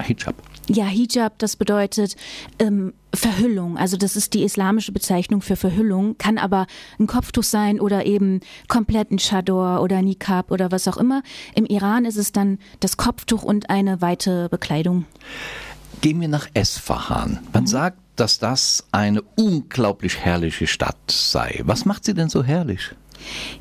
Hijab. 0.02 0.36
Ja, 0.70 0.86
Hijab, 0.86 1.38
das 1.40 1.58
bedeutet 1.58 2.16
ähm, 2.60 2.94
Verhüllung. 3.14 3.78
Also 3.78 3.98
das 3.98 4.16
ist 4.16 4.34
die 4.34 4.44
islamische 4.44 4.92
Bezeichnung 4.92 5.42
für 5.42 5.56
Verhüllung, 5.56 6.18
kann 6.18 6.38
aber 6.38 6.68
ein 7.00 7.08
Kopftuch 7.08 7.44
sein 7.44 7.80
oder 7.80 8.06
eben 8.06 8.42
komplett 8.68 9.12
ein 9.12 9.18
Chador 9.18 9.82
oder 9.82 10.02
Niqab 10.02 10.52
oder 10.52 10.72
was 10.72 10.88
auch 10.88 10.98
immer. 10.98 11.24
Im 11.56 11.66
Iran 11.66 12.06
ist 12.06 12.18
es 12.18 12.32
dann 12.32 12.60
das 12.80 12.98
Kopftuch 12.98 13.44
und 13.44 13.70
eine 13.70 14.02
weite 14.02 14.50
Bekleidung. 14.50 15.06
Gehen 16.02 16.22
wir 16.22 16.28
nach 16.28 16.48
Esfahan. 16.54 17.40
Man 17.52 17.68
sagt, 17.68 17.98
dass 18.16 18.40
das 18.40 18.86
eine 18.92 19.22
unglaublich 19.36 20.20
herrliche 20.20 20.68
Stadt 20.68 20.98
sei. 21.10 21.62
Was 21.64 21.86
macht 21.86 22.06
sie 22.06 22.14
denn 22.14 22.30
so 22.30 22.44
herrlich? 22.44 22.92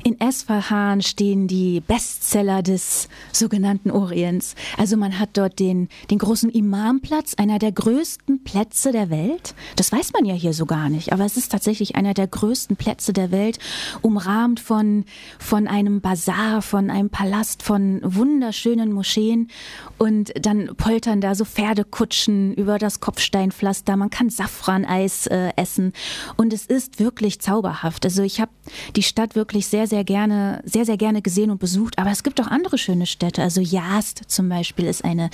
In 0.03 0.19
Esfahan 0.19 1.01
stehen 1.01 1.47
die 1.47 1.81
Bestseller 1.81 2.63
des 2.63 3.09
sogenannten 3.31 3.91
Orients. 3.91 4.55
Also 4.77 4.97
man 4.97 5.19
hat 5.19 5.31
dort 5.33 5.59
den, 5.59 5.89
den 6.09 6.17
großen 6.17 6.49
Imamplatz, 6.49 7.33
einer 7.35 7.59
der 7.59 7.71
größten 7.71 8.43
Plätze 8.43 8.91
der 8.91 9.09
Welt. 9.09 9.53
Das 9.75 9.91
weiß 9.91 10.13
man 10.13 10.25
ja 10.25 10.33
hier 10.33 10.53
so 10.53 10.65
gar 10.65 10.89
nicht, 10.89 11.13
aber 11.13 11.25
es 11.25 11.37
ist 11.37 11.51
tatsächlich 11.51 11.95
einer 11.95 12.13
der 12.13 12.27
größten 12.27 12.75
Plätze 12.75 13.13
der 13.13 13.31
Welt, 13.31 13.59
umrahmt 14.01 14.59
von, 14.59 15.05
von 15.37 15.67
einem 15.67 16.01
Bazar, 16.01 16.61
von 16.61 16.89
einem 16.89 17.09
Palast, 17.09 17.63
von 17.63 17.99
wunderschönen 18.03 18.91
Moscheen. 18.91 19.49
Und 19.97 20.31
dann 20.39 20.75
poltern 20.77 21.21
da 21.21 21.35
so 21.35 21.45
Pferdekutschen 21.45 22.53
über 22.53 22.77
das 22.77 22.99
Kopfsteinpflaster. 22.99 23.97
Man 23.97 24.09
kann 24.09 24.29
Safraneis 24.29 25.27
äh, 25.27 25.51
essen. 25.55 25.93
Und 26.37 26.53
es 26.53 26.65
ist 26.65 26.99
wirklich 26.99 27.39
zauberhaft. 27.41 28.05
Also 28.05 28.23
ich 28.23 28.39
habe 28.39 28.51
die 28.95 29.03
Stadt 29.03 29.35
wirklich 29.35 29.49
wirklich 29.49 29.67
sehr, 29.79 29.87
sehr 29.87 30.03
gerne, 30.03 30.61
sehr, 30.65 30.83
sehr 30.83 30.97
gerne 30.97 31.21
gesehen 31.21 31.51
und 31.51 31.59
besucht. 31.59 31.97
Aber 31.99 32.11
es 32.11 32.23
gibt 32.23 32.41
auch 32.41 32.47
andere 32.47 32.77
schöne 32.77 33.05
Städte. 33.05 33.41
Also 33.41 33.61
Yazd 33.61 34.23
zum 34.27 34.49
Beispiel 34.49 34.85
ist 34.85 35.05
eine, 35.05 35.29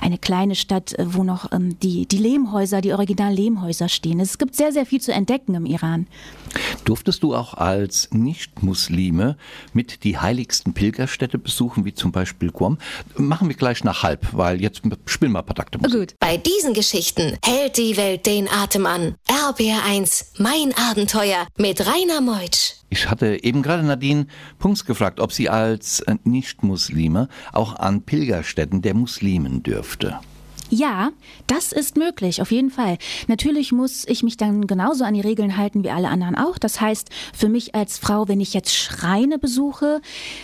eine 0.00 0.18
kleine 0.18 0.56
Stadt, 0.56 0.98
äh, 0.98 1.14
wo 1.14 1.22
noch 1.22 1.52
ähm, 1.52 1.78
die, 1.78 2.06
die 2.06 2.18
Lehmhäuser, 2.18 2.80
die 2.80 2.92
originalen 2.92 3.36
Lehmhäuser 3.36 3.88
stehen. 3.88 4.18
Es 4.18 4.38
gibt 4.38 4.56
sehr, 4.56 4.72
sehr 4.72 4.84
viel 4.84 5.00
zu 5.00 5.12
entdecken 5.12 5.54
im 5.54 5.64
Iran. 5.64 6.08
Durftest 6.84 7.22
du 7.22 7.36
auch 7.36 7.54
als 7.54 8.08
Nicht-Muslime 8.10 9.36
mit 9.72 10.02
die 10.02 10.18
heiligsten 10.18 10.74
Pilgerstädte 10.74 11.38
besuchen, 11.38 11.84
wie 11.84 11.94
zum 11.94 12.10
Beispiel 12.10 12.50
Guam? 12.50 12.78
Machen 13.16 13.48
wir 13.48 13.54
gleich 13.54 13.84
nach 13.84 14.02
halb, 14.02 14.26
weil 14.32 14.60
jetzt 14.60 14.82
spielen 15.06 15.30
wir 15.32 15.38
ein 15.38 15.46
paar 15.46 15.54
Takte 15.54 15.78
Musik. 15.78 16.00
Gut. 16.00 16.14
Bei 16.18 16.36
diesen 16.36 16.74
Geschichten 16.74 17.38
hält 17.44 17.78
die 17.78 17.96
Welt 17.96 18.26
den 18.26 18.48
Atem 18.48 18.86
an. 18.86 19.14
RBR1, 19.28 20.26
mein 20.38 20.74
Abenteuer 20.90 21.46
mit 21.56 21.86
Rainer 21.86 22.20
Meutsch. 22.20 22.83
Ich 22.90 23.10
hatte 23.10 23.42
eben 23.42 23.62
gerade 23.62 23.82
Nadine 23.82 24.26
Punks 24.58 24.84
gefragt, 24.84 25.20
ob 25.20 25.32
sie 25.32 25.48
als 25.48 26.04
Nicht-Muslime 26.24 27.28
auch 27.52 27.76
an 27.76 28.02
Pilgerstätten 28.02 28.82
der 28.82 28.94
Muslimen 28.94 29.62
dürfte. 29.62 30.20
Ja, 30.74 31.12
das 31.46 31.70
ist 31.70 31.96
möglich, 31.96 32.42
auf 32.42 32.50
jeden 32.50 32.70
Fall. 32.70 32.98
Natürlich 33.28 33.70
muss 33.70 34.04
ich 34.08 34.24
mich 34.24 34.36
dann 34.36 34.66
genauso 34.66 35.04
an 35.04 35.14
die 35.14 35.20
Regeln 35.20 35.56
halten 35.56 35.84
wie 35.84 35.90
alle 35.90 36.08
anderen 36.08 36.34
auch. 36.34 36.58
Das 36.58 36.80
heißt, 36.80 37.10
für 37.32 37.48
mich 37.48 37.76
als 37.76 37.96
Frau, 37.96 38.26
wenn 38.26 38.40
ich 38.40 38.54
jetzt 38.54 38.74
Schreine 38.74 39.38
besuche, 39.38 40.00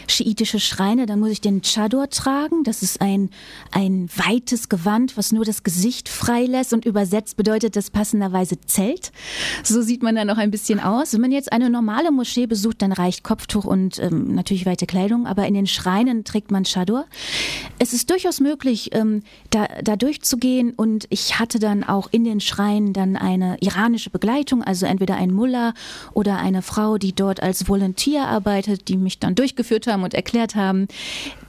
schiitische 0.06 0.60
Schreine, 0.60 1.06
dann 1.06 1.18
muss 1.18 1.30
ich 1.30 1.40
den 1.40 1.62
Chador 1.62 2.10
tragen. 2.10 2.62
Das 2.62 2.84
ist 2.84 3.00
ein, 3.00 3.30
ein 3.72 4.08
weites 4.14 4.68
Gewand, 4.68 5.16
was 5.16 5.32
nur 5.32 5.44
das 5.44 5.64
Gesicht 5.64 6.08
freilässt 6.08 6.72
und 6.72 6.84
übersetzt 6.84 7.36
bedeutet 7.36 7.74
das 7.74 7.90
passenderweise 7.90 8.60
Zelt. 8.60 9.10
So 9.64 9.82
sieht 9.82 10.04
man 10.04 10.14
dann 10.14 10.28
noch 10.28 10.38
ein 10.38 10.52
bisschen 10.52 10.78
aus. 10.78 11.12
Wenn 11.12 11.22
man 11.22 11.32
jetzt 11.32 11.52
eine 11.52 11.70
normale 11.70 12.12
Moschee 12.12 12.46
besucht, 12.46 12.82
dann 12.82 12.92
reicht 12.92 13.24
Kopftuch 13.24 13.64
und 13.64 13.98
ähm, 13.98 14.32
natürlich 14.32 14.64
weite 14.64 14.86
Kleidung, 14.86 15.26
aber 15.26 15.48
in 15.48 15.54
den 15.54 15.66
Schreinen 15.66 16.22
trägt 16.22 16.52
man 16.52 16.62
Chador. 16.62 17.06
Es 17.80 17.92
ist 17.92 18.10
durchaus 18.10 18.38
möglich, 18.38 18.90
ähm, 18.92 19.24
da, 19.50 19.66
dadurch 19.82 20.19
durchzugehen. 20.20 20.72
Und 20.72 21.06
ich 21.10 21.38
hatte 21.38 21.58
dann 21.58 21.82
auch 21.84 22.08
in 22.10 22.24
den 22.24 22.40
Schreien 22.40 22.92
dann 22.92 23.16
eine 23.16 23.56
iranische 23.60 24.10
Begleitung, 24.10 24.62
also 24.62 24.86
entweder 24.86 25.16
ein 25.16 25.32
Mullah 25.32 25.74
oder 26.12 26.38
eine 26.38 26.62
Frau, 26.62 26.98
die 26.98 27.14
dort 27.14 27.42
als 27.42 27.68
Volontier 27.68 28.26
arbeitet, 28.26 28.88
die 28.88 28.96
mich 28.96 29.18
dann 29.18 29.34
durchgeführt 29.34 29.86
haben 29.86 30.02
und 30.02 30.14
erklärt 30.14 30.54
haben, 30.54 30.88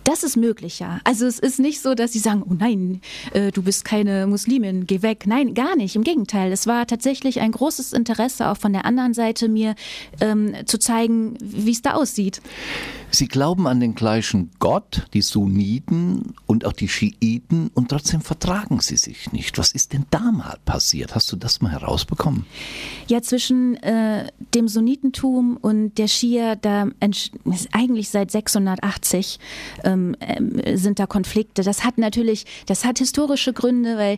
das 0.03 0.23
ist 0.23 0.35
möglich, 0.35 0.79
ja. 0.79 0.99
Also 1.03 1.25
es 1.25 1.39
ist 1.39 1.59
nicht 1.59 1.81
so, 1.81 1.93
dass 1.93 2.13
sie 2.13 2.19
sagen, 2.19 2.43
oh 2.49 2.53
nein, 2.53 3.01
äh, 3.33 3.51
du 3.51 3.61
bist 3.61 3.85
keine 3.85 4.27
Muslimin, 4.27 4.87
geh 4.87 5.01
weg. 5.01 5.25
Nein, 5.27 5.53
gar 5.53 5.75
nicht. 5.75 5.95
Im 5.95 6.03
Gegenteil. 6.03 6.51
Es 6.51 6.67
war 6.67 6.87
tatsächlich 6.87 7.39
ein 7.39 7.51
großes 7.51 7.93
Interesse, 7.93 8.49
auch 8.49 8.57
von 8.57 8.73
der 8.73 8.85
anderen 8.85 9.13
Seite 9.13 9.47
mir 9.47 9.75
ähm, 10.19 10.53
zu 10.65 10.79
zeigen, 10.79 11.37
wie 11.39 11.71
es 11.71 11.81
da 11.81 11.93
aussieht. 11.93 12.41
Sie 13.13 13.27
glauben 13.27 13.67
an 13.67 13.81
den 13.81 13.93
gleichen 13.93 14.51
Gott, 14.59 15.05
die 15.13 15.21
Sunniten 15.21 16.33
und 16.45 16.65
auch 16.65 16.71
die 16.71 16.87
Schiiten, 16.87 17.69
und 17.73 17.89
trotzdem 17.89 18.21
vertragen 18.21 18.79
sie 18.79 18.95
sich 18.95 19.33
nicht. 19.33 19.57
Was 19.57 19.73
ist 19.73 19.91
denn 19.91 20.05
da 20.11 20.31
mal 20.31 20.57
passiert? 20.63 21.13
Hast 21.13 21.29
du 21.31 21.35
das 21.35 21.61
mal 21.61 21.71
herausbekommen? 21.71 22.45
Ja, 23.07 23.21
zwischen 23.21 23.75
äh, 23.83 24.31
dem 24.55 24.69
Sunnitentum 24.69 25.57
und 25.57 25.97
der 25.97 26.07
Schia, 26.07 26.55
da 26.55 26.87
eigentlich 27.73 28.09
seit 28.09 28.31
680 28.31 29.39
ähm, 29.91 30.15
äh, 30.19 30.77
sind 30.77 30.99
da 30.99 31.05
Konflikte. 31.05 31.63
Das 31.63 31.83
hat 31.83 31.97
natürlich, 31.97 32.45
das 32.65 32.85
hat 32.85 32.99
historische 32.99 33.53
Gründe, 33.53 33.97
weil 33.97 34.17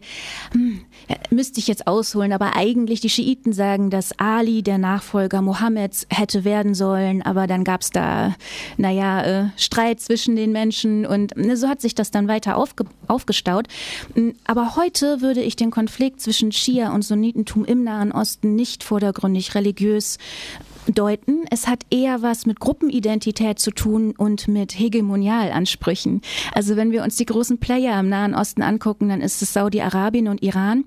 hm, 0.51 0.81
müsste 1.29 1.59
ich 1.59 1.67
jetzt 1.67 1.87
ausholen, 1.87 2.33
aber 2.33 2.55
eigentlich 2.55 3.01
die 3.01 3.09
Schiiten 3.09 3.53
sagen, 3.53 3.89
dass 3.89 4.17
Ali 4.19 4.63
der 4.63 4.77
Nachfolger 4.77 5.41
Mohammeds 5.41 6.07
hätte 6.09 6.43
werden 6.43 6.73
sollen, 6.73 7.21
aber 7.21 7.47
dann 7.47 7.63
gab 7.63 7.81
es 7.81 7.89
da 7.89 8.35
naja, 8.77 9.23
äh, 9.23 9.49
Streit 9.57 9.99
zwischen 9.99 10.35
den 10.35 10.51
Menschen 10.51 11.05
und 11.05 11.35
ne, 11.35 11.57
so 11.57 11.67
hat 11.67 11.81
sich 11.81 11.95
das 11.95 12.11
dann 12.11 12.27
weiter 12.27 12.57
aufge 12.57 12.85
aufgestaut. 13.07 13.67
Hm, 14.15 14.35
aber 14.45 14.75
heute 14.75 15.21
würde 15.21 15.41
ich 15.41 15.55
den 15.55 15.71
Konflikt 15.71 16.21
zwischen 16.21 16.51
Schia 16.51 16.93
und 16.93 17.03
Sunnitentum 17.03 17.65
im 17.65 17.83
Nahen 17.83 18.11
Osten 18.11 18.55
nicht 18.55 18.83
vordergründig 18.83 19.55
religiös 19.55 20.17
deuten. 20.87 21.45
Es 21.49 21.67
hat 21.67 21.83
eher 21.89 22.21
was 22.21 22.45
mit 22.45 22.59
Gruppenidentität 22.59 23.59
zu 23.59 23.71
tun 23.71 24.13
und 24.17 24.47
mit 24.47 24.77
Hegemonialansprüchen. 24.77 26.21
Also 26.53 26.75
wenn 26.75 26.91
wir 26.91 27.03
uns 27.03 27.15
die 27.15 27.25
großen 27.25 27.59
Player 27.59 27.99
im 27.99 28.09
Nahen 28.09 28.35
Osten 28.35 28.61
angucken, 28.61 29.09
dann 29.09 29.21
ist 29.21 29.41
es 29.41 29.53
Saudi-Arabien 29.53 30.27
und 30.27 30.43
Iran. 30.43 30.85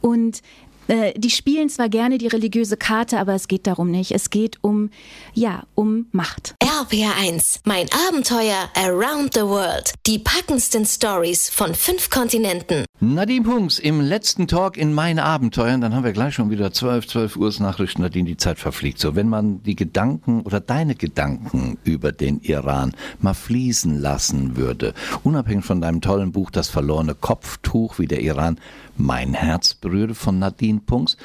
Und 0.00 0.42
äh, 0.88 1.12
die 1.16 1.30
spielen 1.30 1.68
zwar 1.68 1.88
gerne 1.88 2.18
die 2.18 2.26
religiöse 2.26 2.76
Karte, 2.76 3.18
aber 3.18 3.34
es 3.34 3.48
geht 3.48 3.66
darum 3.66 3.90
nicht. 3.90 4.12
Es 4.12 4.30
geht 4.30 4.58
um, 4.62 4.90
ja, 5.32 5.64
um 5.74 6.06
Macht. 6.12 6.54
RPR1, 6.60 7.60
mein 7.64 7.86
Abenteuer 8.08 8.70
around 8.74 9.34
the 9.34 9.42
world. 9.42 9.92
Die 10.06 10.18
packendsten 10.18 10.84
Stories 10.84 11.48
von 11.48 11.74
fünf 11.74 12.10
Kontinenten. 12.10 12.84
Nadine 13.12 13.44
Punks 13.44 13.78
im 13.78 14.00
letzten 14.00 14.48
Talk 14.48 14.78
in 14.78 14.94
meinen 14.94 15.18
Abenteuern. 15.18 15.82
Dann 15.82 15.94
haben 15.94 16.04
wir 16.04 16.12
gleich 16.12 16.34
schon 16.34 16.48
wieder 16.48 16.72
12, 16.72 17.06
12 17.06 17.36
Uhr 17.36 17.52
Nachrichten. 17.58 18.00
Nadine, 18.00 18.26
die 18.26 18.38
Zeit 18.38 18.58
verfliegt 18.58 18.98
so. 18.98 19.14
Wenn 19.14 19.28
man 19.28 19.62
die 19.62 19.76
Gedanken 19.76 20.40
oder 20.40 20.58
deine 20.58 20.94
Gedanken 20.94 21.76
über 21.84 22.12
den 22.12 22.40
Iran 22.40 22.92
mal 23.20 23.34
fließen 23.34 24.00
lassen 24.00 24.56
würde, 24.56 24.94
unabhängig 25.22 25.66
von 25.66 25.82
deinem 25.82 26.00
tollen 26.00 26.32
Buch 26.32 26.50
Das 26.50 26.70
verlorene 26.70 27.14
Kopftuch, 27.14 27.98
wie 27.98 28.06
der 28.06 28.22
Iran 28.22 28.58
mein 28.96 29.34
Herz 29.34 29.74
berührte 29.74 30.14
von 30.14 30.38
Nadine 30.38 30.80
Punks. 30.84 31.16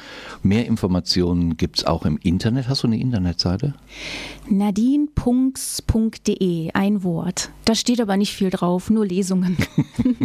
Mehr 0.42 0.66
Informationen 0.66 1.56
gibt 1.56 1.78
es 1.78 1.84
auch 1.84 2.04
im 2.04 2.18
Internet. 2.18 2.68
Hast 2.68 2.82
du 2.82 2.88
eine 2.88 2.98
Internetseite? 2.98 3.74
nadinepunks.de, 4.48 6.72
ein 6.72 7.04
Wort. 7.04 7.50
Da 7.64 7.74
steht 7.74 8.00
aber 8.00 8.16
nicht 8.16 8.34
viel 8.34 8.50
drauf, 8.50 8.90
nur 8.90 9.06
Lesungen. 9.06 9.56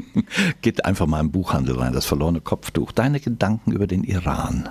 Geht 0.62 0.86
einfach 0.86 1.06
mal 1.06 1.20
im 1.20 1.32
Buchhandel 1.32 1.78
rein, 1.78 1.94
das 1.94 2.06
verlorene 2.06 2.42
Kopftuch. 2.42 2.92
Deine 2.92 3.20
Gedanken 3.20 3.72
über 3.72 3.88
den 3.88 4.04
Iran. 4.04 4.70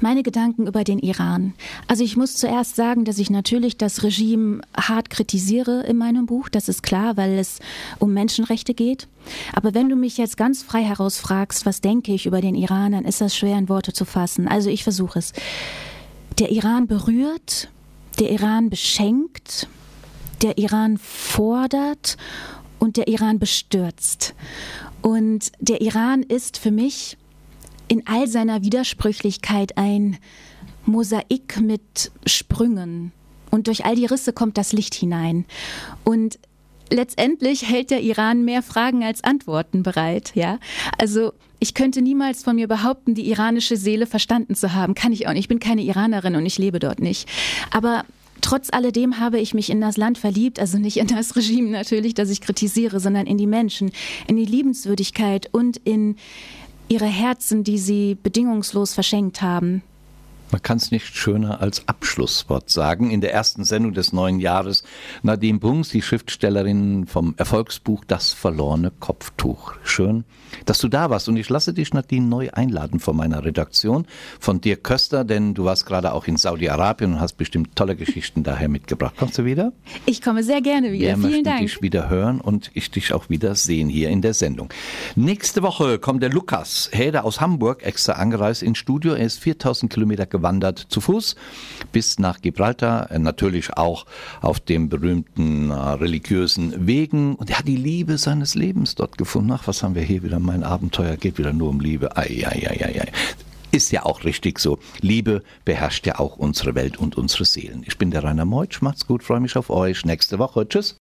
Meine 0.00 0.22
Gedanken 0.22 0.66
über 0.66 0.84
den 0.84 0.98
Iran. 0.98 1.54
Also 1.86 2.04
ich 2.04 2.16
muss 2.16 2.36
zuerst 2.36 2.76
sagen, 2.76 3.04
dass 3.04 3.18
ich 3.18 3.30
natürlich 3.30 3.76
das 3.76 4.02
Regime 4.02 4.60
hart 4.76 5.10
kritisiere 5.10 5.84
in 5.86 5.96
meinem 5.96 6.26
Buch. 6.26 6.48
Das 6.48 6.68
ist 6.68 6.82
klar, 6.82 7.16
weil 7.16 7.38
es 7.38 7.58
um 7.98 8.12
Menschenrechte 8.12 8.74
geht. 8.74 9.08
Aber 9.52 9.74
wenn 9.74 9.88
du 9.88 9.96
mich 9.96 10.16
jetzt 10.16 10.36
ganz 10.36 10.62
frei 10.62 10.82
herausfragst, 10.82 11.66
was 11.66 11.80
denke 11.80 12.12
ich 12.12 12.26
über 12.26 12.40
den 12.40 12.54
Iran, 12.54 12.92
dann 12.92 13.04
ist 13.04 13.20
das 13.20 13.36
schwer 13.36 13.58
in 13.58 13.68
Worte 13.68 13.92
zu 13.92 14.04
fassen. 14.04 14.48
Also 14.48 14.70
ich 14.70 14.84
versuche 14.84 15.18
es. 15.18 15.32
Der 16.38 16.50
Iran 16.52 16.86
berührt, 16.86 17.68
der 18.18 18.30
Iran 18.30 18.70
beschenkt, 18.70 19.68
der 20.42 20.58
Iran 20.58 20.98
fordert 20.98 22.16
und 22.78 22.96
der 22.96 23.08
Iran 23.08 23.38
bestürzt. 23.38 24.34
Und 25.02 25.52
der 25.60 25.80
Iran 25.80 26.22
ist 26.22 26.58
für 26.58 26.70
mich 26.70 27.16
in 27.88 28.06
all 28.06 28.28
seiner 28.28 28.62
Widersprüchlichkeit 28.62 29.76
ein 29.76 30.18
Mosaik 30.86 31.60
mit 31.60 32.10
Sprüngen. 32.26 33.12
Und 33.50 33.66
durch 33.66 33.84
all 33.84 33.94
die 33.94 34.06
Risse 34.06 34.32
kommt 34.32 34.58
das 34.58 34.72
Licht 34.72 34.94
hinein. 34.94 35.44
Und 36.04 36.38
letztendlich 36.90 37.68
hält 37.68 37.90
der 37.90 38.02
Iran 38.02 38.44
mehr 38.44 38.62
Fragen 38.62 39.02
als 39.04 39.24
Antworten 39.24 39.82
bereit, 39.82 40.32
ja. 40.34 40.58
Also, 40.98 41.32
ich 41.60 41.74
könnte 41.74 42.02
niemals 42.02 42.44
von 42.44 42.56
mir 42.56 42.68
behaupten, 42.68 43.14
die 43.14 43.28
iranische 43.28 43.76
Seele 43.76 44.06
verstanden 44.06 44.54
zu 44.54 44.74
haben. 44.74 44.94
Kann 44.94 45.12
ich 45.12 45.26
auch 45.26 45.32
nicht. 45.32 45.40
Ich 45.40 45.48
bin 45.48 45.58
keine 45.58 45.82
Iranerin 45.82 46.36
und 46.36 46.46
ich 46.46 46.58
lebe 46.58 46.78
dort 46.78 47.00
nicht. 47.00 47.28
Aber 47.72 48.04
trotz 48.40 48.68
alledem 48.70 49.18
habe 49.18 49.40
ich 49.40 49.54
mich 49.54 49.68
in 49.68 49.80
das 49.80 49.96
Land 49.96 50.18
verliebt, 50.18 50.60
also 50.60 50.78
nicht 50.78 50.98
in 50.98 51.08
das 51.08 51.34
Regime 51.36 51.70
natürlich, 51.70 52.14
das 52.14 52.30
ich 52.30 52.40
kritisiere, 52.40 53.00
sondern 53.00 53.26
in 53.26 53.38
die 53.38 53.46
Menschen, 53.46 53.90
in 54.28 54.36
die 54.36 54.44
Liebenswürdigkeit 54.44 55.48
und 55.52 55.78
in 55.78 56.16
ihre 56.88 57.06
Herzen, 57.06 57.64
die 57.64 57.78
sie 57.78 58.16
bedingungslos 58.22 58.94
verschenkt 58.94 59.42
haben. 59.42 59.82
Man 60.50 60.62
kann 60.62 60.78
es 60.78 60.90
nicht 60.90 61.16
schöner 61.16 61.60
als 61.60 61.86
Abschlusswort 61.88 62.70
sagen. 62.70 63.10
In 63.10 63.20
der 63.20 63.32
ersten 63.32 63.64
Sendung 63.64 63.92
des 63.92 64.12
neuen 64.12 64.40
Jahres 64.40 64.82
Nadine 65.22 65.58
Bungs, 65.58 65.90
die 65.90 66.02
Schriftstellerin 66.02 67.06
vom 67.06 67.34
Erfolgsbuch 67.36 68.04
Das 68.06 68.32
verlorene 68.32 68.90
Kopftuch. 68.98 69.74
Schön, 69.84 70.24
dass 70.66 70.78
du 70.78 70.88
da 70.88 71.10
warst. 71.10 71.28
Und 71.28 71.36
ich 71.36 71.48
lasse 71.48 71.74
dich, 71.74 71.92
Nadine, 71.92 72.26
neu 72.26 72.50
einladen 72.52 73.00
von 73.00 73.16
meiner 73.16 73.44
Redaktion, 73.44 74.06
von 74.40 74.60
dir 74.60 74.76
Köster, 74.76 75.24
denn 75.24 75.54
du 75.54 75.64
warst 75.64 75.86
gerade 75.86 76.12
auch 76.12 76.26
in 76.26 76.36
Saudi-Arabien 76.36 77.14
und 77.14 77.20
hast 77.20 77.34
bestimmt 77.34 77.76
tolle 77.76 77.96
Geschichten 77.96 78.42
daher 78.42 78.68
mitgebracht. 78.68 79.14
Kommst 79.18 79.38
du 79.38 79.44
wieder? 79.44 79.72
Ich 80.06 80.22
komme 80.22 80.42
sehr 80.42 80.60
gerne 80.60 80.92
wieder. 80.92 81.18
Wir 81.20 81.28
Vielen 81.28 81.44
Dank. 81.44 81.60
dich 81.60 81.82
wieder 81.82 82.08
hören 82.08 82.40
und 82.40 82.70
ich 82.74 82.90
dich 82.90 83.12
auch 83.12 83.28
wieder 83.28 83.54
sehen 83.54 83.88
hier 83.88 84.08
in 84.08 84.22
der 84.22 84.34
Sendung. 84.34 84.70
Nächste 85.16 85.62
Woche 85.62 85.98
kommt 85.98 86.22
der 86.22 86.30
Lukas 86.30 86.88
Häder 86.92 87.24
aus 87.24 87.40
Hamburg 87.40 87.82
extra 87.82 88.12
angereist 88.12 88.62
ins 88.62 88.78
Studio. 88.78 89.12
Er 89.12 89.26
ist 89.26 89.38
4000 89.40 89.92
Kilometer 89.92 90.26
gewandert 90.38 90.86
zu 90.88 91.00
Fuß 91.00 91.36
bis 91.92 92.18
nach 92.18 92.40
Gibraltar, 92.40 93.10
äh, 93.10 93.18
natürlich 93.18 93.76
auch 93.76 94.06
auf 94.40 94.60
dem 94.60 94.88
berühmten 94.88 95.70
äh, 95.70 95.74
religiösen 95.74 96.86
Wegen. 96.86 97.34
Und 97.34 97.50
er 97.50 97.58
hat 97.58 97.68
die 97.68 97.76
Liebe 97.76 98.18
seines 98.18 98.54
Lebens 98.54 98.94
dort 98.94 99.18
gefunden. 99.18 99.52
Ach, 99.52 99.66
was 99.66 99.82
haben 99.82 99.94
wir 99.94 100.02
hier 100.02 100.22
wieder? 100.22 100.38
Mein 100.38 100.62
Abenteuer 100.62 101.16
geht 101.16 101.38
wieder 101.38 101.52
nur 101.52 101.70
um 101.70 101.80
Liebe. 101.80 102.16
Ei, 102.16 102.44
ei, 102.46 102.68
ei, 102.68 102.84
ei, 102.84 103.00
ei. 103.02 103.12
Ist 103.70 103.92
ja 103.92 104.06
auch 104.06 104.24
richtig 104.24 104.58
so. 104.58 104.78
Liebe 105.00 105.42
beherrscht 105.64 106.06
ja 106.06 106.18
auch 106.18 106.36
unsere 106.36 106.74
Welt 106.74 106.96
und 106.96 107.16
unsere 107.18 107.44
Seelen. 107.44 107.82
Ich 107.86 107.98
bin 107.98 108.10
der 108.10 108.24
Rainer 108.24 108.46
Meutsch. 108.46 108.80
Macht's 108.80 109.06
gut, 109.06 109.22
freue 109.22 109.40
mich 109.40 109.56
auf 109.56 109.68
euch. 109.68 110.06
Nächste 110.06 110.38
Woche. 110.38 110.66
Tschüss. 110.66 110.96